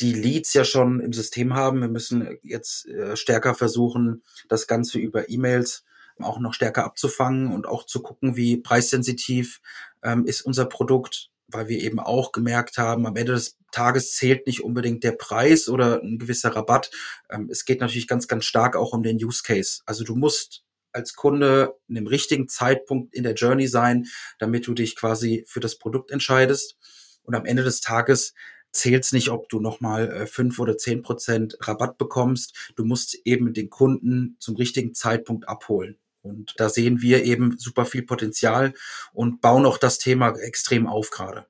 die 0.00 0.12
Leads 0.12 0.54
ja 0.54 0.64
schon 0.64 1.00
im 1.00 1.12
System 1.12 1.54
haben. 1.54 1.80
Wir 1.80 1.88
müssen 1.88 2.38
jetzt 2.42 2.86
äh, 2.86 3.16
stärker 3.16 3.54
versuchen, 3.54 4.22
das 4.48 4.66
Ganze 4.66 4.98
über 4.98 5.28
E-Mails 5.28 5.84
auch 6.20 6.38
noch 6.38 6.54
stärker 6.54 6.84
abzufangen 6.84 7.52
und 7.52 7.66
auch 7.66 7.86
zu 7.86 8.00
gucken, 8.00 8.36
wie 8.36 8.56
preissensitiv 8.56 9.60
ähm, 10.02 10.26
ist 10.26 10.42
unser 10.42 10.66
Produkt, 10.66 11.30
weil 11.48 11.68
wir 11.68 11.80
eben 11.80 11.98
auch 11.98 12.32
gemerkt 12.32 12.78
haben, 12.78 13.06
am 13.06 13.16
Ende 13.16 13.32
des 13.32 13.58
Tages 13.72 14.14
zählt 14.14 14.46
nicht 14.46 14.62
unbedingt 14.62 15.02
der 15.02 15.12
Preis 15.12 15.68
oder 15.68 16.00
ein 16.02 16.18
gewisser 16.18 16.54
Rabatt. 16.54 16.90
Ähm, 17.30 17.48
es 17.50 17.64
geht 17.64 17.80
natürlich 17.80 18.06
ganz, 18.06 18.28
ganz 18.28 18.44
stark 18.44 18.76
auch 18.76 18.92
um 18.92 19.02
den 19.02 19.22
Use 19.22 19.42
Case. 19.42 19.82
Also 19.86 20.04
du 20.04 20.14
musst 20.14 20.64
als 20.94 21.14
Kunde 21.14 21.74
in 21.88 21.96
dem 21.96 22.06
richtigen 22.06 22.48
Zeitpunkt 22.48 23.14
in 23.14 23.24
der 23.24 23.34
Journey 23.34 23.66
sein, 23.66 24.06
damit 24.38 24.66
du 24.66 24.74
dich 24.74 24.96
quasi 24.96 25.44
für 25.46 25.60
das 25.60 25.76
Produkt 25.76 26.10
entscheidest. 26.10 26.76
Und 27.22 27.34
am 27.34 27.44
Ende 27.44 27.64
des 27.64 27.80
Tages 27.80 28.34
zählt 28.70 29.04
es 29.04 29.12
nicht, 29.12 29.30
ob 29.30 29.48
du 29.48 29.60
nochmal 29.60 30.10
äh, 30.10 30.26
fünf 30.26 30.58
oder 30.58 30.76
zehn 30.76 31.02
Prozent 31.02 31.56
Rabatt 31.60 31.98
bekommst. 31.98 32.72
Du 32.76 32.84
musst 32.84 33.16
eben 33.24 33.52
den 33.52 33.70
Kunden 33.70 34.36
zum 34.38 34.56
richtigen 34.56 34.94
Zeitpunkt 34.94 35.48
abholen. 35.48 35.98
Und 36.22 36.54
da 36.56 36.68
sehen 36.68 37.02
wir 37.02 37.24
eben 37.24 37.58
super 37.58 37.84
viel 37.84 38.02
Potenzial 38.02 38.72
und 39.12 39.40
bauen 39.40 39.66
auch 39.66 39.78
das 39.78 39.98
Thema 39.98 40.34
extrem 40.38 40.86
auf 40.86 41.10
gerade. 41.10 41.46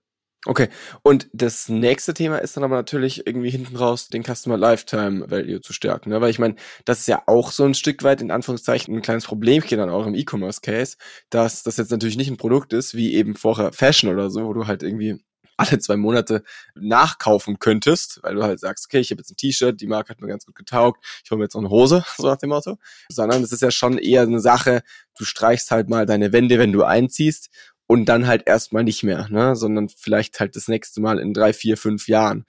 Okay, 0.47 0.69
und 1.03 1.29
das 1.33 1.71
nächste 1.71 2.13
Thema 2.13 2.37
ist 2.37 2.55
dann 2.57 2.65
aber 2.65 2.77
natürlich 2.77 3.27
irgendwie 3.27 3.49
hinten 3.49 3.77
raus 3.77 4.09
den 4.09 4.23
Customer 4.23 4.59
Lifetime 4.59 5.31
Value 5.31 5.63
zu 5.63 5.73
stärken, 5.73 6.11
ne? 6.11 6.21
weil 6.21 6.31
ich 6.31 6.39
meine, 6.39 6.57
das 6.85 7.01
ist 7.01 7.09
ja 7.09 7.23
auch 7.27 7.51
so 7.51 7.65
ein 7.65 7.73
Stück 7.73 8.03
weit 8.03 8.21
in 8.21 8.31
Anführungszeichen 8.31 8.95
ein 8.95 9.01
kleines 9.01 9.25
Problemchen 9.25 9.81
an 9.81 9.89
eurem 9.89 10.15
E-Commerce 10.15 10.61
Case, 10.61 10.97
dass 11.31 11.63
das 11.63 11.79
jetzt 11.79 11.91
natürlich 11.91 12.19
nicht 12.19 12.31
ein 12.31 12.37
Produkt 12.37 12.75
ist 12.75 12.95
wie 12.95 13.15
eben 13.15 13.37
vorher 13.37 13.73
Fashion 13.73 14.11
oder 14.11 14.29
so, 14.29 14.45
wo 14.45 14.53
du 14.53 14.67
halt 14.67 14.83
irgendwie 14.83 15.19
alle 15.57 15.79
zwei 15.79 15.97
Monate 15.97 16.43
nachkaufen 16.75 17.59
könntest, 17.59 18.21
weil 18.23 18.35
du 18.35 18.43
halt 18.43 18.61
sagst, 18.61 18.87
okay, 18.87 18.99
ich 18.99 19.11
habe 19.11 19.21
jetzt 19.21 19.31
ein 19.31 19.37
T-Shirt, 19.37 19.81
die 19.81 19.87
Marke 19.87 20.11
hat 20.11 20.21
mir 20.21 20.29
ganz 20.29 20.45
gut 20.47 20.57
getaugt, 20.57 21.05
ich 21.25 21.31
hole 21.31 21.39
mir 21.39 21.45
jetzt 21.45 21.55
noch 21.55 21.63
eine 21.63 21.71
Hose, 21.71 22.05
so 22.17 22.27
nach 22.27 22.37
dem 22.37 22.51
Motto, 22.51 22.77
sondern 23.09 23.43
es 23.43 23.53
ist 23.53 23.63
ja 23.63 23.71
schon 23.71 23.99
eher 23.99 24.23
eine 24.23 24.41
Sache, 24.41 24.83
du 25.17 25.25
streichst 25.25 25.71
halt 25.71 25.89
mal 25.89 26.07
deine 26.07 26.33
Wände, 26.33 26.59
wenn 26.59 26.73
du 26.73 26.83
einziehst 26.83 27.51
und 27.87 28.07
dann 28.07 28.26
halt 28.26 28.47
erstmal 28.47 28.85
nicht 28.85 29.03
mehr, 29.03 29.29
ne? 29.31 29.57
sondern 29.57 29.88
vielleicht 29.88 30.41
halt 30.41 30.57
das 30.57 30.69
nächste 30.69 31.00
Mal 31.00 31.19
in 31.19 31.35
drei, 31.35 31.53
vier, 31.53 31.76
fünf 31.76 32.09
Jahren. 32.09 32.45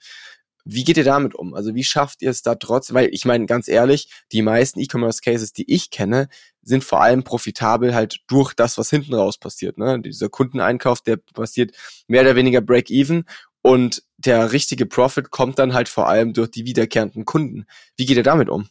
Wie 0.68 0.82
geht 0.82 0.96
ihr 0.96 1.04
damit 1.04 1.36
um? 1.36 1.54
Also 1.54 1.76
wie 1.76 1.84
schafft 1.84 2.22
ihr 2.22 2.30
es 2.30 2.42
da 2.42 2.56
trotz, 2.56 2.92
weil 2.92 3.08
ich 3.12 3.24
meine 3.24 3.46
ganz 3.46 3.68
ehrlich, 3.68 4.10
die 4.32 4.42
meisten 4.42 4.80
E-Commerce 4.80 5.20
Cases, 5.22 5.52
die 5.52 5.72
ich 5.72 5.90
kenne, 5.90 6.28
sind 6.62 6.82
vor 6.82 7.00
allem 7.00 7.22
profitabel 7.22 7.94
halt 7.94 8.18
durch 8.26 8.52
das, 8.52 8.76
was 8.76 8.90
hinten 8.90 9.14
raus 9.14 9.38
passiert. 9.38 9.78
Ne? 9.78 10.00
Dieser 10.00 10.28
Kundeneinkauf, 10.28 11.02
der 11.02 11.18
passiert 11.18 11.76
mehr 12.08 12.22
oder 12.22 12.34
weniger 12.34 12.60
Break-Even 12.62 13.24
und 13.62 14.02
der 14.16 14.52
richtige 14.52 14.86
Profit 14.86 15.30
kommt 15.30 15.58
dann 15.58 15.74
halt 15.74 15.88
vor 15.88 16.08
allem 16.08 16.32
durch 16.32 16.50
die 16.50 16.66
wiederkehrenden 16.66 17.24
Kunden. 17.24 17.66
Wie 17.96 18.06
geht 18.06 18.16
ihr 18.16 18.22
damit 18.24 18.48
um? 18.48 18.68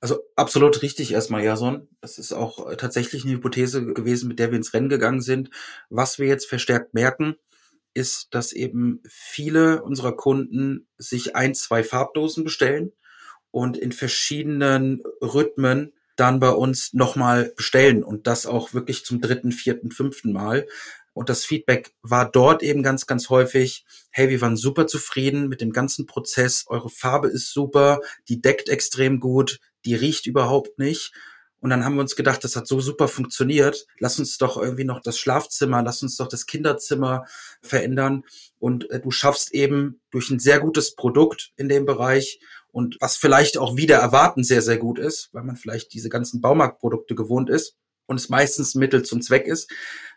Also 0.00 0.20
absolut 0.34 0.80
richtig 0.82 1.12
erstmal, 1.12 1.44
Jason. 1.44 1.88
Das 2.00 2.18
ist 2.18 2.32
auch 2.32 2.70
äh, 2.70 2.76
tatsächlich 2.76 3.24
eine 3.24 3.34
Hypothese 3.34 3.84
gewesen, 3.92 4.28
mit 4.28 4.38
der 4.38 4.50
wir 4.50 4.56
ins 4.56 4.72
Rennen 4.72 4.88
gegangen 4.88 5.20
sind. 5.20 5.50
Was 5.90 6.18
wir 6.18 6.26
jetzt 6.26 6.46
verstärkt 6.46 6.94
merken, 6.94 7.36
ist, 7.92 8.28
dass 8.34 8.52
eben 8.52 9.02
viele 9.06 9.82
unserer 9.82 10.16
Kunden 10.16 10.86
sich 10.96 11.36
ein, 11.36 11.54
zwei 11.54 11.82
Farbdosen 11.84 12.44
bestellen 12.44 12.92
und 13.50 13.76
in 13.76 13.92
verschiedenen 13.92 15.02
Rhythmen 15.20 15.92
dann 16.16 16.40
bei 16.40 16.50
uns 16.50 16.92
nochmal 16.92 17.52
bestellen 17.56 18.02
und 18.04 18.26
das 18.26 18.46
auch 18.46 18.72
wirklich 18.74 19.04
zum 19.04 19.20
dritten, 19.20 19.52
vierten, 19.52 19.90
fünften 19.90 20.32
Mal. 20.32 20.66
Und 21.12 21.28
das 21.28 21.44
Feedback 21.44 21.92
war 22.02 22.30
dort 22.30 22.62
eben 22.62 22.82
ganz, 22.82 23.06
ganz 23.06 23.28
häufig, 23.30 23.84
hey, 24.10 24.28
wir 24.28 24.40
waren 24.40 24.56
super 24.56 24.86
zufrieden 24.86 25.48
mit 25.48 25.60
dem 25.60 25.72
ganzen 25.72 26.06
Prozess, 26.06 26.64
eure 26.68 26.88
Farbe 26.88 27.28
ist 27.28 27.52
super, 27.52 28.00
die 28.28 28.40
deckt 28.40 28.68
extrem 28.68 29.18
gut, 29.18 29.60
die 29.84 29.94
riecht 29.94 30.26
überhaupt 30.26 30.78
nicht. 30.78 31.12
Und 31.60 31.68
dann 31.68 31.84
haben 31.84 31.96
wir 31.96 32.00
uns 32.00 32.16
gedacht, 32.16 32.42
das 32.42 32.56
hat 32.56 32.66
so 32.66 32.80
super 32.80 33.06
funktioniert. 33.06 33.86
Lass 33.98 34.18
uns 34.18 34.38
doch 34.38 34.56
irgendwie 34.56 34.84
noch 34.84 35.00
das 35.00 35.18
Schlafzimmer, 35.18 35.82
lass 35.82 36.02
uns 36.02 36.16
doch 36.16 36.28
das 36.28 36.46
Kinderzimmer 36.46 37.26
verändern. 37.60 38.24
Und 38.58 38.88
äh, 38.90 39.00
du 39.00 39.10
schaffst 39.10 39.52
eben 39.52 40.00
durch 40.10 40.30
ein 40.30 40.38
sehr 40.38 40.60
gutes 40.60 40.94
Produkt 40.94 41.52
in 41.56 41.68
dem 41.68 41.84
Bereich 41.84 42.40
und 42.72 42.96
was 43.00 43.16
vielleicht 43.16 43.58
auch 43.58 43.76
wieder 43.76 43.96
erwarten 43.96 44.44
sehr, 44.44 44.62
sehr 44.62 44.78
gut 44.78 44.98
ist, 44.98 45.30
weil 45.32 45.42
man 45.42 45.56
vielleicht 45.56 45.92
diese 45.92 46.08
ganzen 46.08 46.40
Baumarktprodukte 46.40 47.14
gewohnt 47.14 47.50
ist 47.50 47.76
und 48.06 48.16
es 48.16 48.28
meistens 48.28 48.74
Mittel 48.74 49.02
zum 49.02 49.22
Zweck 49.22 49.46
ist, 49.46 49.70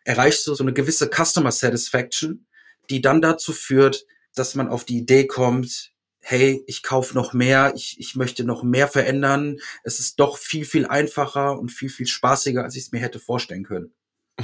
erreichst 0.04 0.46
du 0.48 0.54
so 0.54 0.64
eine 0.64 0.74
gewisse 0.74 1.10
Customer 1.10 1.52
Satisfaction, 1.52 2.46
die 2.90 3.02
dann 3.02 3.22
dazu 3.22 3.54
führt, 3.54 4.06
dass 4.36 4.56
man 4.56 4.68
auf 4.68 4.84
die 4.86 4.98
Idee 4.98 5.28
kommt, 5.28 5.93
hey, 6.24 6.64
ich 6.68 6.84
kaufe 6.84 7.14
noch 7.16 7.34
mehr, 7.34 7.74
ich, 7.76 8.00
ich 8.00 8.16
möchte 8.16 8.44
noch 8.46 8.64
mehr 8.64 8.88
verändern. 8.88 9.58
Es 9.84 10.00
ist 10.00 10.20
doch 10.20 10.38
viel, 10.38 10.66
viel 10.66 10.88
einfacher 10.88 11.60
und 11.60 11.70
viel, 11.70 11.90
viel 11.90 12.08
spaßiger, 12.08 12.64
als 12.64 12.76
ich 12.76 12.84
es 12.84 12.92
mir 12.92 13.00
hätte 13.00 13.20
vorstellen 13.20 13.64
können. 13.66 13.94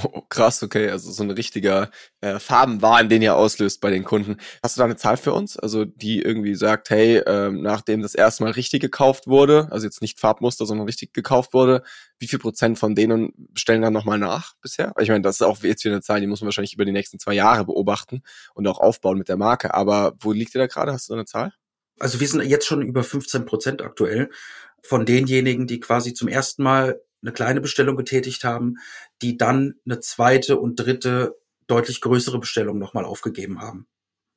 Oh, 0.03 0.21
krass, 0.29 0.61
okay, 0.61 0.89
also 0.91 1.11
so 1.11 1.23
ein 1.23 1.31
richtiger 1.31 1.89
äh, 2.21 2.37
Farbenwahn, 2.37 3.09
den 3.09 3.23
ihr 3.23 3.35
auslöst 3.35 3.81
bei 3.81 3.89
den 3.89 4.03
Kunden. 4.03 4.37
Hast 4.61 4.77
du 4.77 4.79
da 4.79 4.85
eine 4.85 4.97
Zahl 4.97 5.17
für 5.17 5.33
uns? 5.33 5.57
Also 5.57 5.83
die 5.83 6.21
irgendwie 6.21 6.53
sagt, 6.53 6.91
hey, 6.91 7.17
ähm, 7.25 7.63
nachdem 7.63 8.03
das 8.03 8.13
erste 8.13 8.43
Mal 8.43 8.51
richtig 8.51 8.81
gekauft 8.81 9.25
wurde, 9.25 9.67
also 9.71 9.87
jetzt 9.87 10.03
nicht 10.03 10.19
Farbmuster, 10.19 10.67
sondern 10.67 10.85
richtig 10.85 11.13
gekauft 11.13 11.53
wurde, 11.53 11.81
wie 12.19 12.27
viel 12.27 12.37
Prozent 12.37 12.77
von 12.77 12.93
denen 12.93 13.33
bestellen 13.35 13.81
dann 13.81 13.93
nochmal 13.93 14.19
nach 14.19 14.53
bisher? 14.61 14.93
Ich 14.99 15.09
meine, 15.09 15.23
das 15.23 15.37
ist 15.37 15.41
auch 15.41 15.63
jetzt 15.63 15.83
wieder 15.83 15.95
eine 15.95 16.03
Zahl, 16.03 16.21
die 16.21 16.27
muss 16.27 16.41
man 16.41 16.47
wahrscheinlich 16.47 16.75
über 16.75 16.85
die 16.85 16.91
nächsten 16.91 17.17
zwei 17.17 17.33
Jahre 17.33 17.65
beobachten 17.65 18.21
und 18.53 18.67
auch 18.67 18.79
aufbauen 18.79 19.17
mit 19.17 19.27
der 19.27 19.37
Marke. 19.37 19.73
Aber 19.73 20.13
wo 20.19 20.33
liegt 20.33 20.53
ihr 20.53 20.59
da 20.61 20.67
gerade? 20.67 20.93
Hast 20.93 21.09
du 21.09 21.13
eine 21.13 21.25
Zahl? 21.25 21.53
Also 21.99 22.19
wir 22.19 22.27
sind 22.27 22.43
jetzt 22.43 22.65
schon 22.65 22.81
über 22.81 23.03
15 23.03 23.45
Prozent 23.45 23.81
aktuell 23.81 24.29
von 24.83 25.05
denjenigen, 25.05 25.67
die 25.67 25.79
quasi 25.79 26.13
zum 26.13 26.27
ersten 26.27 26.63
Mal 26.63 27.01
eine 27.21 27.33
kleine 27.33 27.61
Bestellung 27.61 27.97
getätigt 27.97 28.43
haben, 28.43 28.77
die 29.21 29.37
dann 29.37 29.75
eine 29.85 29.99
zweite 29.99 30.57
und 30.57 30.75
dritte 30.75 31.35
deutlich 31.67 32.01
größere 32.01 32.39
Bestellung 32.39 32.79
nochmal 32.79 33.05
aufgegeben 33.05 33.61
haben. 33.61 33.87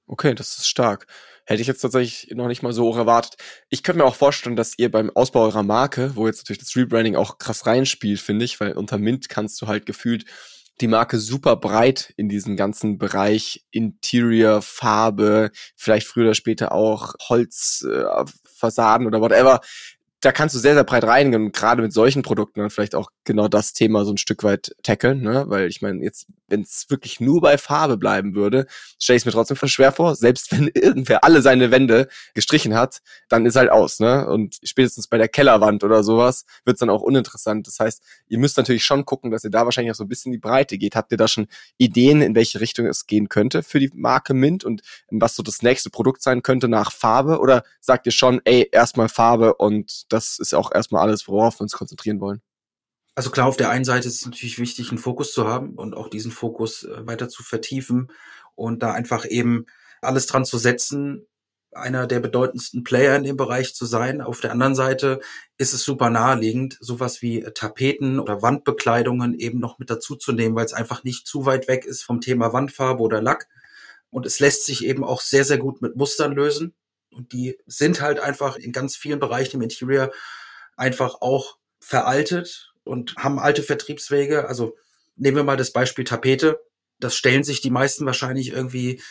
Okay, 0.06 0.34
das 0.34 0.58
ist 0.58 0.68
stark. 0.68 1.06
Hätte 1.46 1.62
ich 1.62 1.68
jetzt 1.68 1.80
tatsächlich 1.80 2.34
noch 2.34 2.48
nicht 2.48 2.62
mal 2.62 2.72
so 2.72 2.94
erwartet. 2.94 3.36
Ich 3.68 3.82
könnte 3.82 3.98
mir 3.98 4.04
auch 4.04 4.14
vorstellen, 4.14 4.56
dass 4.56 4.78
ihr 4.78 4.90
beim 4.90 5.10
Ausbau 5.10 5.44
eurer 5.44 5.62
Marke, 5.62 6.12
wo 6.14 6.26
jetzt 6.26 6.38
natürlich 6.38 6.60
das 6.60 6.76
Rebranding 6.76 7.16
auch 7.16 7.38
krass 7.38 7.66
reinspielt, 7.66 8.20
finde 8.20 8.44
ich, 8.44 8.60
weil 8.60 8.72
unter 8.72 8.98
Mint 8.98 9.28
kannst 9.28 9.60
du 9.62 9.66
halt 9.66 9.86
gefühlt 9.86 10.24
die 10.80 10.88
Marke 10.88 11.18
super 11.18 11.56
breit 11.56 12.12
in 12.16 12.28
diesen 12.28 12.56
ganzen 12.56 12.98
Bereich 12.98 13.64
Interior, 13.70 14.62
Farbe, 14.62 15.50
vielleicht 15.76 16.06
früher 16.06 16.24
oder 16.24 16.34
später 16.34 16.72
auch 16.72 17.14
Holzfassaden 17.28 19.06
äh, 19.06 19.08
oder 19.08 19.20
whatever 19.20 19.60
da 20.22 20.30
kannst 20.30 20.54
du 20.54 20.60
sehr, 20.60 20.74
sehr 20.74 20.84
breit 20.84 21.02
reingehen 21.02 21.46
und 21.46 21.52
gerade 21.52 21.82
mit 21.82 21.92
solchen 21.92 22.22
Produkten 22.22 22.60
dann 22.60 22.70
vielleicht 22.70 22.94
auch 22.94 23.10
genau 23.24 23.48
das 23.48 23.72
Thema 23.72 24.04
so 24.04 24.12
ein 24.12 24.18
Stück 24.18 24.44
weit 24.44 24.72
tackeln, 24.84 25.20
ne? 25.20 25.44
Weil 25.48 25.66
ich 25.66 25.82
meine, 25.82 26.00
jetzt, 26.00 26.26
wenn 26.46 26.60
es 26.60 26.86
wirklich 26.88 27.18
nur 27.18 27.40
bei 27.40 27.58
Farbe 27.58 27.96
bleiben 27.96 28.36
würde, 28.36 28.66
stelle 29.00 29.16
ich 29.16 29.22
es 29.22 29.26
mir 29.26 29.32
trotzdem 29.32 29.56
schwer 29.56 29.90
vor, 29.90 30.14
selbst 30.14 30.52
wenn 30.52 30.68
irgendwer 30.74 31.24
alle 31.24 31.42
seine 31.42 31.72
Wände 31.72 32.06
gestrichen 32.34 32.74
hat, 32.74 33.00
dann 33.28 33.46
ist 33.46 33.56
halt 33.56 33.70
aus, 33.70 33.98
ne? 33.98 34.28
Und 34.28 34.60
spätestens 34.62 35.08
bei 35.08 35.18
der 35.18 35.26
Kellerwand 35.26 35.82
oder 35.82 36.04
sowas 36.04 36.44
wird 36.64 36.76
es 36.76 36.80
dann 36.80 36.90
auch 36.90 37.02
uninteressant. 37.02 37.66
Das 37.66 37.80
heißt, 37.80 38.00
ihr 38.28 38.38
müsst 38.38 38.56
natürlich 38.56 38.84
schon 38.84 39.04
gucken, 39.04 39.32
dass 39.32 39.42
ihr 39.42 39.50
da 39.50 39.64
wahrscheinlich 39.64 39.90
auch 39.90 39.96
so 39.96 40.04
ein 40.04 40.08
bisschen 40.08 40.30
in 40.30 40.38
die 40.38 40.46
Breite 40.46 40.78
geht. 40.78 40.94
Habt 40.94 41.10
ihr 41.10 41.18
da 41.18 41.26
schon 41.26 41.48
Ideen, 41.78 42.22
in 42.22 42.36
welche 42.36 42.60
Richtung 42.60 42.86
es 42.86 43.08
gehen 43.08 43.28
könnte 43.28 43.64
für 43.64 43.80
die 43.80 43.90
Marke 43.92 44.34
Mint 44.34 44.62
und 44.62 44.82
was 45.10 45.34
so 45.34 45.42
das 45.42 45.62
nächste 45.62 45.90
Produkt 45.90 46.22
sein 46.22 46.42
könnte 46.42 46.68
nach 46.68 46.92
Farbe? 46.92 47.40
Oder 47.40 47.64
sagt 47.80 48.06
ihr 48.06 48.12
schon, 48.12 48.40
ey, 48.44 48.68
erstmal 48.70 49.08
Farbe 49.08 49.54
und 49.54 50.11
das 50.12 50.38
ist 50.38 50.54
auch 50.54 50.72
erstmal 50.72 51.02
alles, 51.02 51.28
worauf 51.28 51.58
wir 51.58 51.62
uns 51.62 51.72
konzentrieren 51.72 52.20
wollen. 52.20 52.42
Also 53.14 53.30
klar, 53.30 53.46
auf 53.46 53.56
der 53.56 53.70
einen 53.70 53.84
Seite 53.84 54.08
ist 54.08 54.16
es 54.16 54.26
natürlich 54.26 54.58
wichtig, 54.58 54.88
einen 54.88 54.98
Fokus 54.98 55.32
zu 55.32 55.46
haben 55.46 55.74
und 55.74 55.94
auch 55.94 56.08
diesen 56.08 56.30
Fokus 56.30 56.84
äh, 56.84 57.06
weiter 57.06 57.28
zu 57.28 57.42
vertiefen 57.42 58.10
und 58.54 58.82
da 58.82 58.92
einfach 58.92 59.26
eben 59.28 59.66
alles 60.00 60.26
dran 60.26 60.44
zu 60.44 60.58
setzen, 60.58 61.26
einer 61.72 62.06
der 62.06 62.20
bedeutendsten 62.20 62.84
Player 62.84 63.16
in 63.16 63.24
dem 63.24 63.36
Bereich 63.36 63.74
zu 63.74 63.86
sein. 63.86 64.20
Auf 64.20 64.40
der 64.40 64.52
anderen 64.52 64.74
Seite 64.74 65.20
ist 65.56 65.72
es 65.72 65.84
super 65.84 66.10
naheliegend, 66.10 66.76
sowas 66.80 67.22
wie 67.22 67.42
Tapeten 67.54 68.18
oder 68.18 68.42
Wandbekleidungen 68.42 69.34
eben 69.34 69.58
noch 69.58 69.78
mit 69.78 69.88
dazu 69.88 70.16
zu 70.16 70.32
nehmen, 70.32 70.54
weil 70.54 70.66
es 70.66 70.74
einfach 70.74 71.04
nicht 71.04 71.26
zu 71.26 71.46
weit 71.46 71.68
weg 71.68 71.84
ist 71.86 72.02
vom 72.02 72.20
Thema 72.20 72.52
Wandfarbe 72.52 73.02
oder 73.02 73.22
Lack 73.22 73.48
Und 74.10 74.26
es 74.26 74.38
lässt 74.38 74.66
sich 74.66 74.84
eben 74.84 75.04
auch 75.04 75.20
sehr, 75.20 75.44
sehr 75.44 75.58
gut 75.58 75.80
mit 75.80 75.96
Mustern 75.96 76.32
lösen. 76.32 76.74
Und 77.12 77.32
die 77.32 77.58
sind 77.66 78.00
halt 78.00 78.20
einfach 78.20 78.56
in 78.56 78.72
ganz 78.72 78.96
vielen 78.96 79.20
Bereichen 79.20 79.56
im 79.56 79.62
Interior 79.62 80.12
einfach 80.76 81.20
auch 81.20 81.58
veraltet 81.80 82.72
und 82.84 83.14
haben 83.16 83.38
alte 83.38 83.62
Vertriebswege. 83.62 84.48
Also 84.48 84.76
nehmen 85.16 85.36
wir 85.36 85.44
mal 85.44 85.56
das 85.56 85.72
Beispiel 85.72 86.04
Tapete. 86.04 86.60
Das 86.98 87.16
stellen 87.16 87.44
sich 87.44 87.60
die 87.60 87.70
meisten 87.70 88.06
wahrscheinlich 88.06 88.52
irgendwie 88.52 89.02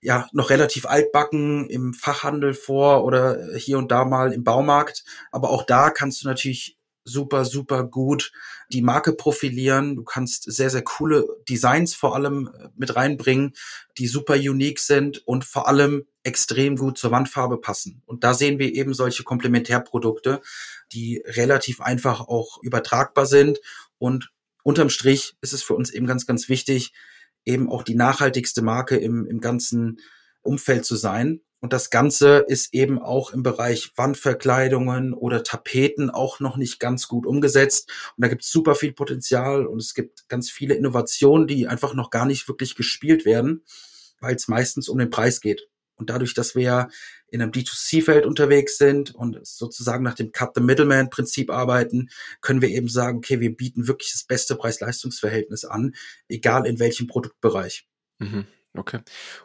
ja 0.00 0.28
noch 0.32 0.50
relativ 0.50 0.86
altbacken 0.86 1.68
im 1.70 1.94
Fachhandel 1.94 2.54
vor 2.54 3.04
oder 3.04 3.54
hier 3.56 3.78
und 3.78 3.92
da 3.92 4.04
mal 4.04 4.32
im 4.32 4.44
Baumarkt. 4.44 5.04
Aber 5.30 5.50
auch 5.50 5.64
da 5.64 5.90
kannst 5.90 6.22
du 6.22 6.28
natürlich 6.28 6.76
super, 7.04 7.44
super 7.44 7.84
gut 7.84 8.32
die 8.72 8.82
Marke 8.82 9.12
profilieren. 9.12 9.96
Du 9.96 10.04
kannst 10.04 10.50
sehr, 10.50 10.70
sehr 10.70 10.82
coole 10.82 11.26
Designs 11.48 11.94
vor 11.94 12.14
allem 12.14 12.48
äh, 12.48 12.68
mit 12.76 12.96
reinbringen, 12.96 13.52
die 13.98 14.06
super 14.06 14.34
unique 14.34 14.80
sind 14.80 15.26
und 15.26 15.44
vor 15.44 15.68
allem 15.68 16.06
extrem 16.22 16.76
gut 16.76 16.98
zur 16.98 17.10
Wandfarbe 17.10 17.58
passen. 17.58 18.02
Und 18.06 18.24
da 18.24 18.34
sehen 18.34 18.58
wir 18.58 18.74
eben 18.74 18.94
solche 18.94 19.24
Komplementärprodukte, 19.24 20.40
die 20.92 21.22
relativ 21.26 21.80
einfach 21.80 22.20
auch 22.20 22.62
übertragbar 22.62 23.26
sind. 23.26 23.60
Und 23.98 24.32
unterm 24.62 24.88
Strich 24.88 25.34
ist 25.40 25.52
es 25.52 25.62
für 25.62 25.74
uns 25.74 25.90
eben 25.90 26.06
ganz, 26.06 26.26
ganz 26.26 26.48
wichtig, 26.48 26.92
eben 27.44 27.68
auch 27.68 27.82
die 27.82 27.96
nachhaltigste 27.96 28.62
Marke 28.62 28.96
im, 28.96 29.26
im 29.26 29.40
ganzen 29.40 30.00
Umfeld 30.42 30.84
zu 30.84 30.96
sein. 30.96 31.40
Und 31.62 31.72
das 31.72 31.90
Ganze 31.90 32.44
ist 32.48 32.74
eben 32.74 32.98
auch 32.98 33.32
im 33.32 33.44
Bereich 33.44 33.92
Wandverkleidungen 33.94 35.14
oder 35.14 35.44
Tapeten 35.44 36.10
auch 36.10 36.40
noch 36.40 36.56
nicht 36.56 36.80
ganz 36.80 37.06
gut 37.06 37.24
umgesetzt. 37.24 37.88
Und 38.16 38.22
da 38.22 38.28
gibt 38.28 38.42
es 38.42 38.50
super 38.50 38.74
viel 38.74 38.92
Potenzial 38.92 39.64
und 39.66 39.78
es 39.78 39.94
gibt 39.94 40.28
ganz 40.28 40.50
viele 40.50 40.74
Innovationen, 40.74 41.46
die 41.46 41.68
einfach 41.68 41.94
noch 41.94 42.10
gar 42.10 42.26
nicht 42.26 42.48
wirklich 42.48 42.74
gespielt 42.74 43.24
werden, 43.24 43.64
weil 44.18 44.34
es 44.34 44.48
meistens 44.48 44.88
um 44.88 44.98
den 44.98 45.10
Preis 45.10 45.40
geht. 45.40 45.68
Und 45.94 46.10
dadurch, 46.10 46.34
dass 46.34 46.56
wir 46.56 46.88
in 47.28 47.40
einem 47.40 47.52
D2C-Feld 47.52 48.26
unterwegs 48.26 48.76
sind 48.76 49.14
und 49.14 49.38
sozusagen 49.46 50.02
nach 50.02 50.14
dem 50.14 50.32
Cut 50.32 50.56
the 50.56 50.60
Middleman-Prinzip 50.60 51.48
arbeiten, 51.48 52.10
können 52.40 52.60
wir 52.60 52.70
eben 52.70 52.88
sagen, 52.88 53.18
okay, 53.18 53.38
wir 53.38 53.56
bieten 53.56 53.86
wirklich 53.86 54.10
das 54.10 54.24
beste 54.24 54.56
Preis-Leistungs-Verhältnis 54.56 55.64
an, 55.64 55.94
egal 56.28 56.66
in 56.66 56.80
welchem 56.80 57.06
Produktbereich. 57.06 57.86
Mhm. 58.18 58.46
Okay. 58.74 59.00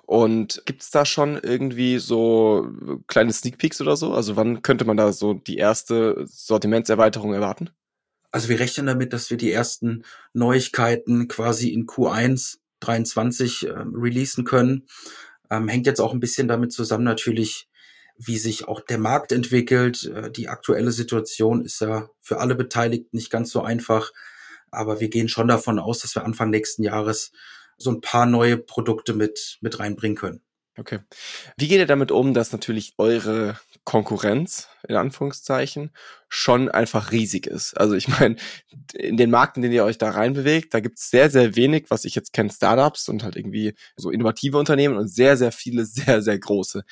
Und 0.06 0.62
gibt's 0.66 0.90
da 0.90 1.06
schon 1.06 1.38
irgendwie 1.38 2.00
so 2.00 2.70
kleine 3.08 3.34
Sneak 3.34 3.58
Peeks 3.58 3.82
oder 3.82 3.98
so? 3.98 4.14
Also 4.14 4.38
wann 4.38 4.62
könnte 4.62 4.86
man 4.86 4.96
da 4.96 5.12
so 5.12 5.34
die 5.34 5.58
erste 5.58 6.24
Sortimentserweiterung 6.26 7.34
erwarten? 7.34 7.70
Also 8.32 8.50
wir 8.50 8.60
rechnen 8.60 8.86
damit, 8.86 9.14
dass 9.14 9.30
wir 9.30 9.38
die 9.38 9.52
ersten 9.52 10.04
Neuigkeiten 10.34 11.28
quasi 11.28 11.70
in 11.70 11.88
Q1 11.88 12.58
23 12.80 13.68
äh, 13.68 13.72
releasen 13.72 14.46
können. 14.46 14.88
Ähm, 15.50 15.68
hängt 15.68 15.88
jetzt 15.88 16.00
auch 16.00 16.14
ein 16.14 16.20
bisschen 16.20 16.48
damit 16.48 16.72
zusammen 16.72 17.04
natürlich, 17.04 17.68
wie 18.18 18.38
sich 18.38 18.68
auch 18.68 18.82
der 18.82 18.98
Markt 18.98 19.32
entwickelt. 19.32 20.06
Äh, 20.06 20.32
die 20.32 20.50
aktuelle 20.50 20.92
Situation 20.92 21.66
ist 21.66 21.82
ja 21.82 22.10
für 22.22 22.40
alle 22.40 22.56
Beteiligten 22.56 23.18
nicht 23.18 23.32
ganz 23.32 23.52
so 23.52 23.62
einfach. 23.62 24.12
Aber 24.72 25.00
wir 25.00 25.10
gehen 25.10 25.30
schon 25.30 25.48
davon 25.48 25.80
aus, 25.80 26.00
dass 26.00 26.16
wir 26.16 26.26
Anfang 26.26 26.50
nächsten 26.50 26.84
Jahres 26.84 27.32
so 27.78 27.92
ein 27.92 28.02
paar 28.02 28.26
neue 28.26 28.58
Produkte 28.58 29.14
mit, 29.14 29.58
mit 29.62 29.80
reinbringen 29.80 30.18
können. 30.18 30.42
Okay. 30.78 31.00
Wie 31.58 31.68
geht 31.68 31.80
ihr 31.80 31.88
damit 31.88 32.12
um, 32.12 32.34
dass 32.34 32.52
natürlich 32.52 32.94
eure 32.98 33.60
Konkurrenz, 33.84 34.70
in 34.88 34.96
Anführungszeichen, 34.96 35.92
schon 36.30 36.70
einfach 36.70 37.12
riesig 37.12 37.48
ist? 37.48 37.74
Also 37.76 37.96
ich 37.96 38.08
meine, 38.20 38.36
in 38.94 39.18
den 39.18 39.30
Markt, 39.30 39.58
in 39.58 39.64
den 39.64 39.72
ihr 39.72 39.86
euch 39.86 39.98
da 39.98 40.10
reinbewegt, 40.10 40.74
da 40.74 40.80
gibt's 40.80 41.10
sehr, 41.10 41.30
sehr 41.30 41.56
wenig, 41.56 41.86
was 41.90 42.06
ich 42.06 42.16
jetzt 42.16 42.34
kenne, 42.34 42.52
Startups 42.52 43.10
und 43.10 43.24
halt 43.24 43.36
irgendwie 43.36 43.76
so 43.96 44.10
innovative 44.10 44.58
Unternehmen 44.58 44.98
und 44.98 45.08
sehr, 45.08 45.38
sehr 45.38 45.52
viele, 45.52 45.86
sehr, 45.86 46.22
sehr 46.22 46.40
große. 46.40 46.84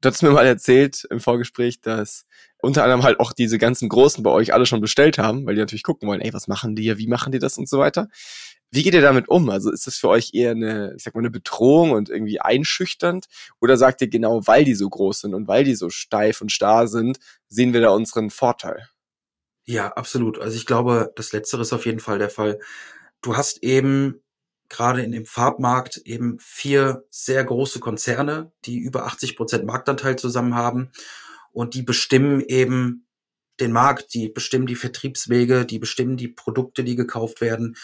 Du 0.00 0.08
hast 0.08 0.22
mir 0.22 0.30
mal 0.30 0.46
erzählt 0.46 1.06
im 1.10 1.20
Vorgespräch, 1.20 1.80
dass 1.80 2.26
unter 2.62 2.84
anderem 2.84 3.02
halt 3.02 3.20
auch 3.20 3.32
diese 3.32 3.58
ganzen 3.58 3.88
Großen 3.88 4.22
bei 4.22 4.30
euch 4.30 4.52
alle 4.52 4.66
schon 4.66 4.80
bestellt 4.80 5.18
haben, 5.18 5.46
weil 5.46 5.54
die 5.54 5.60
natürlich 5.60 5.82
gucken 5.82 6.08
wollen, 6.08 6.20
ey, 6.20 6.32
was 6.32 6.48
machen 6.48 6.76
die, 6.76 6.96
wie 6.98 7.06
machen 7.06 7.32
die 7.32 7.38
das 7.38 7.58
und 7.58 7.68
so 7.68 7.78
weiter. 7.78 8.08
Wie 8.72 8.84
geht 8.84 8.94
ihr 8.94 9.00
damit 9.00 9.28
um? 9.28 9.50
Also 9.50 9.72
ist 9.72 9.88
das 9.88 9.96
für 9.96 10.08
euch 10.08 10.32
eher 10.32 10.52
eine, 10.52 10.94
ich 10.96 11.02
sag 11.02 11.14
mal, 11.14 11.20
eine 11.20 11.30
Bedrohung 11.30 11.90
und 11.90 12.08
irgendwie 12.08 12.40
einschüchternd? 12.40 13.26
Oder 13.60 13.76
sagt 13.76 14.00
ihr 14.00 14.08
genau, 14.08 14.46
weil 14.46 14.64
die 14.64 14.74
so 14.74 14.88
groß 14.88 15.20
sind 15.20 15.34
und 15.34 15.48
weil 15.48 15.64
die 15.64 15.74
so 15.74 15.90
steif 15.90 16.40
und 16.40 16.52
starr 16.52 16.86
sind, 16.86 17.18
sehen 17.50 17.74
wir 17.74 17.82
da 17.82 17.90
unseren 17.90 18.30
Vorteil? 18.30 18.88
Ja, 19.66 19.88
absolut. 19.88 20.38
Also 20.38 20.56
ich 20.56 20.66
glaube, 20.66 21.12
das 21.16 21.32
Letztere 21.32 21.62
ist 21.62 21.72
auf 21.72 21.84
jeden 21.84 22.00
Fall 22.00 22.18
der 22.18 22.30
Fall. 22.30 22.58
Du 23.20 23.36
hast 23.36 23.62
eben 23.62 24.22
gerade 24.68 25.02
in 25.02 25.12
dem 25.12 25.26
Farbmarkt 25.26 25.98
eben 25.98 26.38
vier 26.38 27.04
sehr 27.10 27.44
große 27.44 27.80
Konzerne, 27.80 28.52
die 28.64 28.78
über 28.78 29.04
80 29.04 29.36
Prozent 29.36 29.66
Marktanteil 29.66 30.16
zusammen 30.16 30.54
haben 30.54 30.90
und 31.52 31.74
die 31.74 31.82
bestimmen 31.82 32.40
eben 32.40 33.06
den 33.58 33.72
Markt, 33.72 34.14
die 34.14 34.28
bestimmen 34.28 34.66
die 34.66 34.76
Vertriebswege, 34.76 35.66
die 35.66 35.78
bestimmen 35.78 36.16
die 36.16 36.28
Produkte, 36.28 36.82
die 36.82 36.96
gekauft 36.96 37.40
werden. 37.40 37.76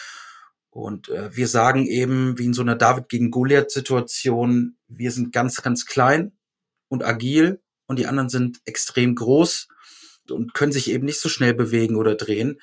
Und 0.69 1.09
äh, 1.09 1.35
wir 1.35 1.47
sagen 1.47 1.85
eben, 1.85 2.37
wie 2.39 2.45
in 2.45 2.53
so 2.53 2.61
einer 2.61 2.75
David 2.75 3.09
gegen 3.09 3.31
Goliath-Situation, 3.31 4.77
wir 4.87 5.11
sind 5.11 5.31
ganz, 5.31 5.61
ganz 5.61 5.85
klein 5.85 6.31
und 6.87 7.03
agil 7.03 7.61
und 7.87 7.99
die 7.99 8.07
anderen 8.07 8.29
sind 8.29 8.59
extrem 8.65 9.15
groß 9.15 9.67
und 10.29 10.53
können 10.53 10.71
sich 10.71 10.91
eben 10.91 11.05
nicht 11.05 11.19
so 11.19 11.29
schnell 11.29 11.53
bewegen 11.53 11.95
oder 11.95 12.15
drehen. 12.15 12.59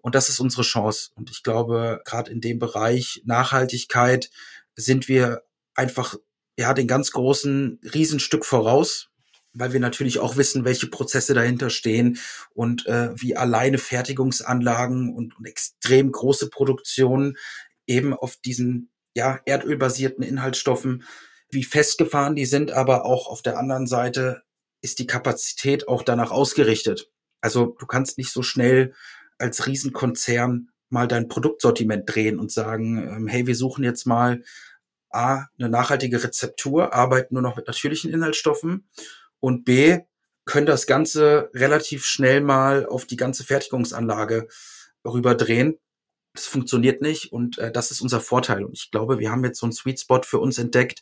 Und 0.00 0.14
das 0.14 0.28
ist 0.28 0.40
unsere 0.40 0.62
Chance. 0.62 1.10
Und 1.14 1.30
ich 1.30 1.42
glaube, 1.42 2.02
gerade 2.04 2.30
in 2.30 2.40
dem 2.40 2.58
Bereich 2.58 3.22
Nachhaltigkeit 3.24 4.30
sind 4.74 5.08
wir 5.08 5.42
einfach 5.74 6.16
ja 6.58 6.74
den 6.74 6.86
ganz 6.86 7.12
großen 7.12 7.80
Riesenstück 7.94 8.44
voraus 8.44 9.10
weil 9.54 9.72
wir 9.72 9.80
natürlich 9.80 10.18
auch 10.18 10.36
wissen, 10.36 10.64
welche 10.64 10.88
Prozesse 10.88 11.32
dahinter 11.32 11.70
stehen 11.70 12.18
und 12.54 12.86
äh, 12.86 13.10
wie 13.14 13.36
alleine 13.36 13.78
Fertigungsanlagen 13.78 15.14
und, 15.14 15.36
und 15.38 15.46
extrem 15.46 16.10
große 16.12 16.50
Produktionen 16.50 17.36
eben 17.86 18.12
auf 18.12 18.36
diesen 18.36 18.90
ja, 19.14 19.40
erdölbasierten 19.44 20.24
Inhaltsstoffen, 20.24 21.04
wie 21.50 21.62
festgefahren 21.62 22.34
die 22.34 22.46
sind, 22.46 22.72
aber 22.72 23.04
auch 23.04 23.28
auf 23.28 23.42
der 23.42 23.58
anderen 23.58 23.86
Seite 23.86 24.42
ist 24.84 24.98
die 24.98 25.06
Kapazität 25.06 25.88
auch 25.88 26.02
danach 26.02 26.30
ausgerichtet. 26.30 27.10
Also 27.40 27.74
du 27.78 27.86
kannst 27.86 28.18
nicht 28.18 28.30
so 28.30 28.42
schnell 28.42 28.94
als 29.38 29.66
Riesenkonzern 29.66 30.70
mal 30.90 31.08
dein 31.08 31.28
Produktsortiment 31.28 32.04
drehen 32.06 32.38
und 32.38 32.52
sagen, 32.52 33.08
ähm, 33.08 33.26
hey, 33.26 33.46
wir 33.46 33.56
suchen 33.56 33.82
jetzt 33.82 34.06
mal 34.06 34.42
A, 35.10 35.46
eine 35.58 35.68
nachhaltige 35.68 36.22
Rezeptur, 36.22 36.92
arbeiten 36.92 37.34
nur 37.34 37.42
noch 37.42 37.56
mit 37.56 37.66
natürlichen 37.66 38.12
Inhaltsstoffen 38.12 38.86
und 39.40 39.64
B, 39.64 40.00
können 40.44 40.66
das 40.66 40.86
Ganze 40.86 41.50
relativ 41.54 42.04
schnell 42.04 42.42
mal 42.42 42.84
auf 42.84 43.06
die 43.06 43.16
ganze 43.16 43.44
Fertigungsanlage 43.44 44.48
rüberdrehen. 45.04 45.78
Das 46.34 46.46
funktioniert 46.46 47.00
nicht 47.00 47.32
und 47.32 47.58
äh, 47.58 47.72
das 47.72 47.90
ist 47.90 48.02
unser 48.02 48.20
Vorteil. 48.20 48.64
Und 48.64 48.74
ich 48.74 48.90
glaube, 48.90 49.18
wir 49.18 49.30
haben 49.30 49.44
jetzt 49.44 49.58
so 49.58 49.66
einen 49.66 49.72
Sweet 49.72 50.00
Spot 50.00 50.22
für 50.22 50.38
uns 50.38 50.58
entdeckt, 50.58 51.00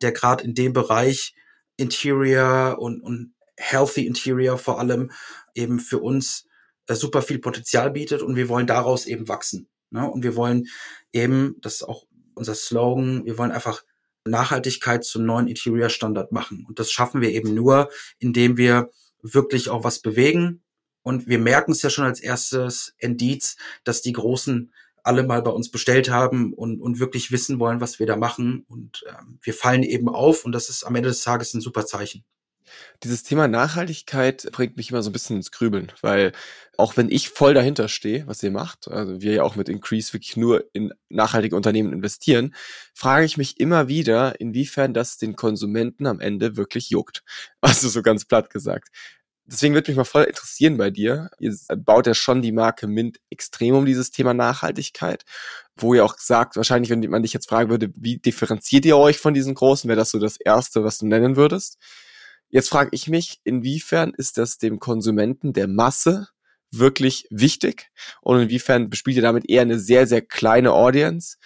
der 0.00 0.12
gerade 0.12 0.44
in 0.44 0.54
dem 0.54 0.72
Bereich 0.72 1.34
Interior 1.78 2.78
und, 2.78 3.00
und 3.00 3.32
Healthy 3.56 4.06
Interior 4.06 4.58
vor 4.58 4.78
allem 4.78 5.10
eben 5.54 5.80
für 5.80 5.98
uns 5.98 6.46
äh, 6.86 6.94
super 6.94 7.22
viel 7.22 7.38
Potenzial 7.38 7.90
bietet 7.90 8.22
und 8.22 8.36
wir 8.36 8.48
wollen 8.48 8.66
daraus 8.66 9.06
eben 9.06 9.28
wachsen. 9.28 9.68
Ne? 9.90 10.08
Und 10.08 10.22
wir 10.22 10.36
wollen 10.36 10.66
eben, 11.12 11.56
das 11.60 11.76
ist 11.76 11.82
auch 11.82 12.04
unser 12.34 12.54
Slogan, 12.54 13.24
wir 13.24 13.38
wollen 13.38 13.50
einfach 13.50 13.82
Nachhaltigkeit 14.24 15.04
zum 15.04 15.24
neuen 15.24 15.48
Interior-Standard 15.48 16.32
machen. 16.32 16.64
Und 16.68 16.78
das 16.78 16.90
schaffen 16.90 17.20
wir 17.20 17.30
eben 17.30 17.54
nur, 17.54 17.90
indem 18.18 18.56
wir 18.56 18.90
wirklich 19.22 19.68
auch 19.68 19.84
was 19.84 20.00
bewegen. 20.00 20.62
Und 21.02 21.26
wir 21.26 21.38
merken 21.38 21.72
es 21.72 21.82
ja 21.82 21.90
schon 21.90 22.04
als 22.04 22.20
erstes 22.20 22.94
Indiz, 22.98 23.56
dass 23.84 24.02
die 24.02 24.12
Großen 24.12 24.72
alle 25.08 25.24
mal 25.24 25.42
bei 25.42 25.50
uns 25.50 25.70
bestellt 25.70 26.10
haben 26.10 26.52
und, 26.52 26.80
und 26.80 27.00
wirklich 27.00 27.32
wissen 27.32 27.58
wollen, 27.58 27.80
was 27.80 27.98
wir 27.98 28.06
da 28.06 28.16
machen. 28.16 28.64
Und 28.68 29.04
ähm, 29.08 29.38
wir 29.42 29.54
fallen 29.54 29.82
eben 29.82 30.08
auf 30.08 30.44
und 30.44 30.52
das 30.52 30.68
ist 30.68 30.84
am 30.84 30.94
Ende 30.94 31.08
des 31.08 31.22
Tages 31.22 31.54
ein 31.54 31.60
super 31.60 31.86
Zeichen. 31.86 32.24
Dieses 33.02 33.22
Thema 33.22 33.48
Nachhaltigkeit 33.48 34.48
bringt 34.52 34.76
mich 34.76 34.90
immer 34.90 35.02
so 35.02 35.08
ein 35.08 35.12
bisschen 35.14 35.36
ins 35.36 35.50
Grübeln, 35.50 35.90
weil 36.02 36.32
auch 36.76 36.96
wenn 36.96 37.10
ich 37.10 37.30
voll 37.30 37.54
dahinter 37.54 37.88
stehe, 37.88 38.26
was 38.26 38.42
ihr 38.42 38.50
macht, 38.50 38.88
also 38.88 39.20
wir 39.22 39.32
ja 39.32 39.42
auch 39.42 39.56
mit 39.56 39.68
Increase 39.68 40.12
wirklich 40.12 40.36
nur 40.36 40.64
in 40.74 40.92
nachhaltige 41.08 41.56
Unternehmen 41.56 41.92
investieren, 41.92 42.54
frage 42.94 43.24
ich 43.24 43.38
mich 43.38 43.58
immer 43.58 43.88
wieder, 43.88 44.40
inwiefern 44.40 44.92
das 44.94 45.16
den 45.16 45.34
Konsumenten 45.34 46.06
am 46.06 46.20
Ende 46.20 46.56
wirklich 46.56 46.90
juckt. 46.90 47.22
Also 47.60 47.88
so 47.88 48.02
ganz 48.02 48.24
platt 48.24 48.50
gesagt. 48.50 48.88
Deswegen 49.50 49.72
würde 49.72 49.90
mich 49.90 49.96
mal 49.96 50.04
voll 50.04 50.24
interessieren 50.24 50.76
bei 50.76 50.90
dir. 50.90 51.30
Ihr 51.38 51.56
baut 51.78 52.06
ja 52.06 52.12
schon 52.12 52.42
die 52.42 52.52
Marke 52.52 52.86
Mint 52.86 53.18
extrem 53.30 53.74
um 53.74 53.86
dieses 53.86 54.10
Thema 54.10 54.34
Nachhaltigkeit, 54.34 55.24
wo 55.74 55.94
ihr 55.94 56.04
auch 56.04 56.18
sagt, 56.18 56.56
wahrscheinlich, 56.56 56.90
wenn 56.90 57.00
man 57.08 57.22
dich 57.22 57.32
jetzt 57.32 57.48
fragen 57.48 57.70
würde, 57.70 57.90
wie 57.96 58.18
differenziert 58.18 58.84
ihr 58.84 58.98
euch 58.98 59.18
von 59.18 59.32
diesen 59.32 59.54
Großen, 59.54 59.88
wäre 59.88 59.98
das 59.98 60.10
so 60.10 60.18
das 60.18 60.36
Erste, 60.36 60.84
was 60.84 60.98
du 60.98 61.06
nennen 61.06 61.36
würdest. 61.36 61.78
Jetzt 62.50 62.68
frage 62.68 62.90
ich 62.92 63.08
mich, 63.08 63.40
inwiefern 63.42 64.12
ist 64.14 64.36
das 64.36 64.58
dem 64.58 64.78
Konsumenten 64.80 65.54
der 65.54 65.66
Masse 65.66 66.28
wirklich 66.70 67.26
wichtig 67.30 67.90
und 68.20 68.40
inwiefern 68.40 68.90
bespielt 68.90 69.16
ihr 69.16 69.22
damit 69.22 69.48
eher 69.48 69.62
eine 69.62 69.78
sehr, 69.78 70.06
sehr 70.06 70.20
kleine 70.20 70.72
Audience, 70.72 71.38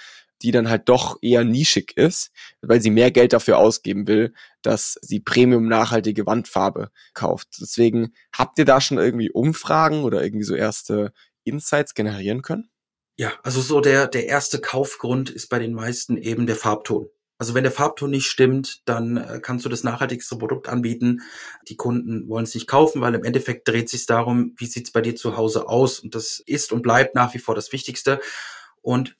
die 0.43 0.51
dann 0.51 0.69
halt 0.69 0.89
doch 0.89 1.19
eher 1.23 1.45
nischig 1.45 1.97
ist, 1.97 2.31
weil 2.61 2.81
sie 2.81 2.91
mehr 2.91 3.11
Geld 3.11 3.33
dafür 3.33 3.59
ausgeben 3.59 4.07
will, 4.07 4.35
dass 4.63 4.99
sie 5.01 5.21
Premium 5.21 5.69
nachhaltige 5.69 6.27
Wandfarbe 6.27 6.91
kauft. 7.15 7.49
Deswegen 7.61 8.13
habt 8.37 8.59
ihr 8.59 8.65
da 8.65 8.81
schon 8.81 8.99
irgendwie 8.99 9.31
Umfragen 9.31 10.05
oder 10.05 10.23
irgendwie 10.23 10.45
so 10.45 10.55
erste 10.55 11.13
Insights 11.45 11.95
generieren 11.95 12.43
können? 12.43 12.71
Ja, 13.17 13.33
also 13.43 13.61
so 13.61 13.81
der, 13.81 14.07
der 14.09 14.27
erste 14.27 14.61
Kaufgrund 14.61 15.31
ist 15.31 15.49
bei 15.49 15.59
den 15.59 15.75
meisten 15.75 16.17
eben 16.17 16.47
der 16.47 16.57
Farbton. 16.57 17.09
Also 17.39 17.55
wenn 17.55 17.65
der 17.65 17.73
Farbton 17.73 18.11
nicht 18.11 18.27
stimmt, 18.27 18.83
dann 18.85 19.17
äh, 19.17 19.41
kannst 19.43 19.65
du 19.65 19.69
das 19.69 19.83
nachhaltigste 19.83 20.37
Produkt 20.37 20.69
anbieten. 20.69 21.23
Die 21.69 21.77
Kunden 21.77 22.29
wollen 22.29 22.45
es 22.45 22.55
nicht 22.55 22.69
kaufen, 22.69 23.01
weil 23.01 23.15
im 23.15 23.25
Endeffekt 23.25 23.67
dreht 23.67 23.89
sich 23.89 24.07
darum, 24.07 24.55
wie 24.59 24.67
sieht's 24.67 24.93
bei 24.93 25.01
dir 25.01 25.17
zu 25.17 25.37
Hause 25.37 25.69
aus? 25.69 25.99
Und 25.99 26.15
das 26.15 26.41
ist 26.47 26.73
und 26.73 26.83
bleibt 26.83 27.17
nach 27.17 27.35
wie 27.35 27.41
vor 27.41 27.57
das 27.57 27.73
Wichtigste. 27.73 28.21
Und 28.81 29.17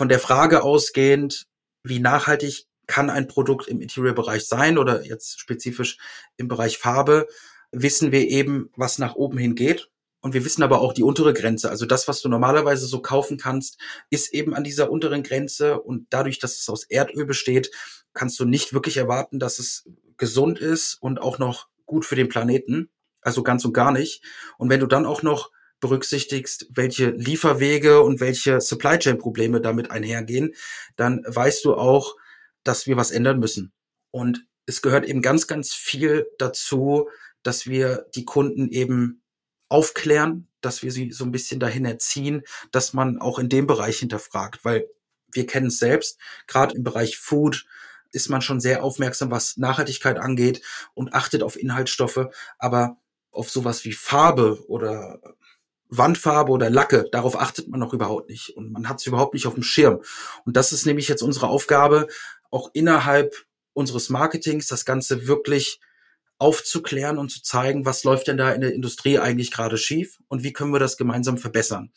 von 0.00 0.08
der 0.08 0.18
Frage 0.18 0.62
ausgehend, 0.62 1.46
wie 1.82 1.98
nachhaltig 1.98 2.64
kann 2.86 3.10
ein 3.10 3.28
Produkt 3.28 3.68
im 3.68 3.82
Interior-Bereich 3.82 4.48
sein 4.48 4.78
oder 4.78 5.04
jetzt 5.04 5.38
spezifisch 5.38 5.98
im 6.38 6.48
Bereich 6.48 6.78
Farbe, 6.78 7.28
wissen 7.70 8.10
wir 8.10 8.26
eben, 8.26 8.70
was 8.74 8.96
nach 8.96 9.14
oben 9.14 9.36
hin 9.36 9.54
geht. 9.54 9.90
Und 10.22 10.32
wir 10.32 10.42
wissen 10.46 10.62
aber 10.62 10.80
auch 10.80 10.94
die 10.94 11.02
untere 11.02 11.34
Grenze. 11.34 11.68
Also 11.68 11.84
das, 11.84 12.08
was 12.08 12.22
du 12.22 12.30
normalerweise 12.30 12.86
so 12.86 13.02
kaufen 13.02 13.36
kannst, 13.36 13.78
ist 14.08 14.32
eben 14.32 14.54
an 14.54 14.64
dieser 14.64 14.90
unteren 14.90 15.22
Grenze. 15.22 15.78
Und 15.78 16.06
dadurch, 16.08 16.38
dass 16.38 16.58
es 16.58 16.70
aus 16.70 16.84
Erdöl 16.84 17.26
besteht, 17.26 17.70
kannst 18.14 18.40
du 18.40 18.46
nicht 18.46 18.72
wirklich 18.72 18.96
erwarten, 18.96 19.38
dass 19.38 19.58
es 19.58 19.86
gesund 20.16 20.58
ist 20.58 20.94
und 20.94 21.20
auch 21.20 21.38
noch 21.38 21.68
gut 21.84 22.06
für 22.06 22.16
den 22.16 22.30
Planeten. 22.30 22.88
Also 23.20 23.42
ganz 23.42 23.66
und 23.66 23.74
gar 23.74 23.92
nicht. 23.92 24.24
Und 24.56 24.70
wenn 24.70 24.80
du 24.80 24.86
dann 24.86 25.04
auch 25.04 25.22
noch 25.22 25.50
berücksichtigst, 25.80 26.66
welche 26.70 27.10
Lieferwege 27.10 28.02
und 28.02 28.20
welche 28.20 28.60
Supply 28.60 28.98
Chain 28.98 29.18
Probleme 29.18 29.60
damit 29.60 29.90
einhergehen, 29.90 30.54
dann 30.96 31.24
weißt 31.26 31.64
du 31.64 31.74
auch, 31.74 32.16
dass 32.62 32.86
wir 32.86 32.96
was 32.96 33.10
ändern 33.10 33.38
müssen. 33.38 33.72
Und 34.10 34.46
es 34.66 34.82
gehört 34.82 35.06
eben 35.06 35.22
ganz, 35.22 35.46
ganz 35.46 35.72
viel 35.72 36.26
dazu, 36.38 37.08
dass 37.42 37.66
wir 37.66 38.06
die 38.14 38.24
Kunden 38.24 38.68
eben 38.68 39.22
aufklären, 39.68 40.48
dass 40.60 40.82
wir 40.82 40.92
sie 40.92 41.12
so 41.12 41.24
ein 41.24 41.32
bisschen 41.32 41.60
dahin 41.60 41.84
erziehen, 41.84 42.42
dass 42.70 42.92
man 42.92 43.18
auch 43.18 43.38
in 43.38 43.48
dem 43.48 43.66
Bereich 43.66 43.98
hinterfragt, 43.98 44.64
weil 44.64 44.86
wir 45.32 45.46
kennen 45.46 45.68
es 45.68 45.78
selbst, 45.78 46.18
gerade 46.46 46.74
im 46.74 46.82
Bereich 46.82 47.16
Food 47.16 47.66
ist 48.12 48.28
man 48.28 48.42
schon 48.42 48.60
sehr 48.60 48.82
aufmerksam, 48.82 49.30
was 49.30 49.56
Nachhaltigkeit 49.56 50.18
angeht 50.18 50.62
und 50.94 51.14
achtet 51.14 51.42
auf 51.42 51.56
Inhaltsstoffe, 51.56 52.26
aber 52.58 52.98
auf 53.30 53.50
sowas 53.50 53.84
wie 53.84 53.92
Farbe 53.92 54.64
oder 54.68 55.20
Wandfarbe 55.90 56.52
oder 56.52 56.70
Lacke, 56.70 57.06
darauf 57.10 57.38
achtet 57.38 57.68
man 57.68 57.80
noch 57.80 57.92
überhaupt 57.92 58.30
nicht 58.30 58.56
und 58.56 58.72
man 58.72 58.88
hat 58.88 59.00
es 59.00 59.06
überhaupt 59.06 59.34
nicht 59.34 59.46
auf 59.46 59.54
dem 59.54 59.62
Schirm. 59.62 60.00
Und 60.44 60.56
das 60.56 60.72
ist 60.72 60.86
nämlich 60.86 61.08
jetzt 61.08 61.22
unsere 61.22 61.48
Aufgabe, 61.48 62.06
auch 62.50 62.70
innerhalb 62.72 63.34
unseres 63.72 64.08
Marketings 64.08 64.66
das 64.66 64.84
Ganze 64.84 65.26
wirklich 65.26 65.80
aufzuklären 66.38 67.18
und 67.18 67.30
zu 67.30 67.42
zeigen, 67.42 67.84
was 67.84 68.02
läuft 68.04 68.28
denn 68.28 68.38
da 68.38 68.52
in 68.52 68.62
der 68.62 68.72
Industrie 68.72 69.18
eigentlich 69.18 69.50
gerade 69.50 69.76
schief 69.76 70.18
und 70.28 70.42
wie 70.42 70.52
können 70.52 70.72
wir 70.72 70.78
das 70.78 70.96
gemeinsam 70.96 71.36
verbessern. 71.36 71.92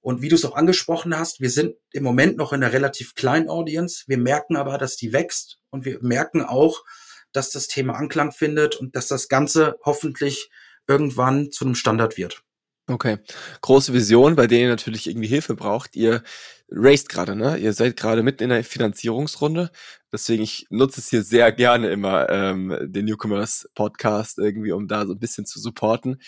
Und 0.00 0.20
wie 0.20 0.28
du 0.28 0.34
es 0.34 0.44
auch 0.44 0.56
angesprochen 0.56 1.16
hast, 1.16 1.40
wir 1.40 1.50
sind 1.50 1.76
im 1.92 2.02
Moment 2.02 2.36
noch 2.36 2.52
in 2.52 2.62
einer 2.62 2.72
relativ 2.72 3.14
kleinen 3.14 3.48
Audience. 3.48 4.04
Wir 4.08 4.18
merken 4.18 4.56
aber, 4.56 4.78
dass 4.78 4.96
die 4.96 5.12
wächst 5.12 5.60
und 5.70 5.84
wir 5.84 5.98
merken 6.02 6.42
auch, 6.42 6.84
dass 7.32 7.50
das 7.50 7.68
Thema 7.68 7.94
Anklang 7.94 8.32
findet 8.32 8.76
und 8.76 8.94
dass 8.96 9.08
das 9.08 9.28
Ganze 9.28 9.76
hoffentlich 9.84 10.50
irgendwann 10.86 11.50
zu 11.50 11.64
einem 11.64 11.74
Standard 11.74 12.16
wird. 12.16 12.42
Okay. 12.92 13.18
Große 13.62 13.94
Vision, 13.94 14.36
bei 14.36 14.46
denen 14.46 14.64
ihr 14.64 14.68
natürlich 14.68 15.08
irgendwie 15.08 15.28
Hilfe 15.28 15.54
braucht. 15.54 15.96
Ihr 15.96 16.22
raced 16.70 17.08
gerade, 17.08 17.34
ne? 17.34 17.56
Ihr 17.56 17.72
seid 17.72 17.96
gerade 17.96 18.22
mitten 18.22 18.42
in 18.42 18.50
der 18.50 18.62
Finanzierungsrunde. 18.64 19.70
Deswegen, 20.12 20.42
ich 20.42 20.66
nutze 20.68 21.00
es 21.00 21.08
hier 21.08 21.22
sehr 21.22 21.52
gerne 21.52 21.88
immer, 21.88 22.28
ähm, 22.28 22.76
den 22.82 23.06
Newcomers 23.06 23.70
Podcast 23.74 24.38
irgendwie, 24.38 24.72
um 24.72 24.88
da 24.88 25.06
so 25.06 25.14
ein 25.14 25.18
bisschen 25.18 25.46
zu 25.46 25.58
supporten. 25.58 26.20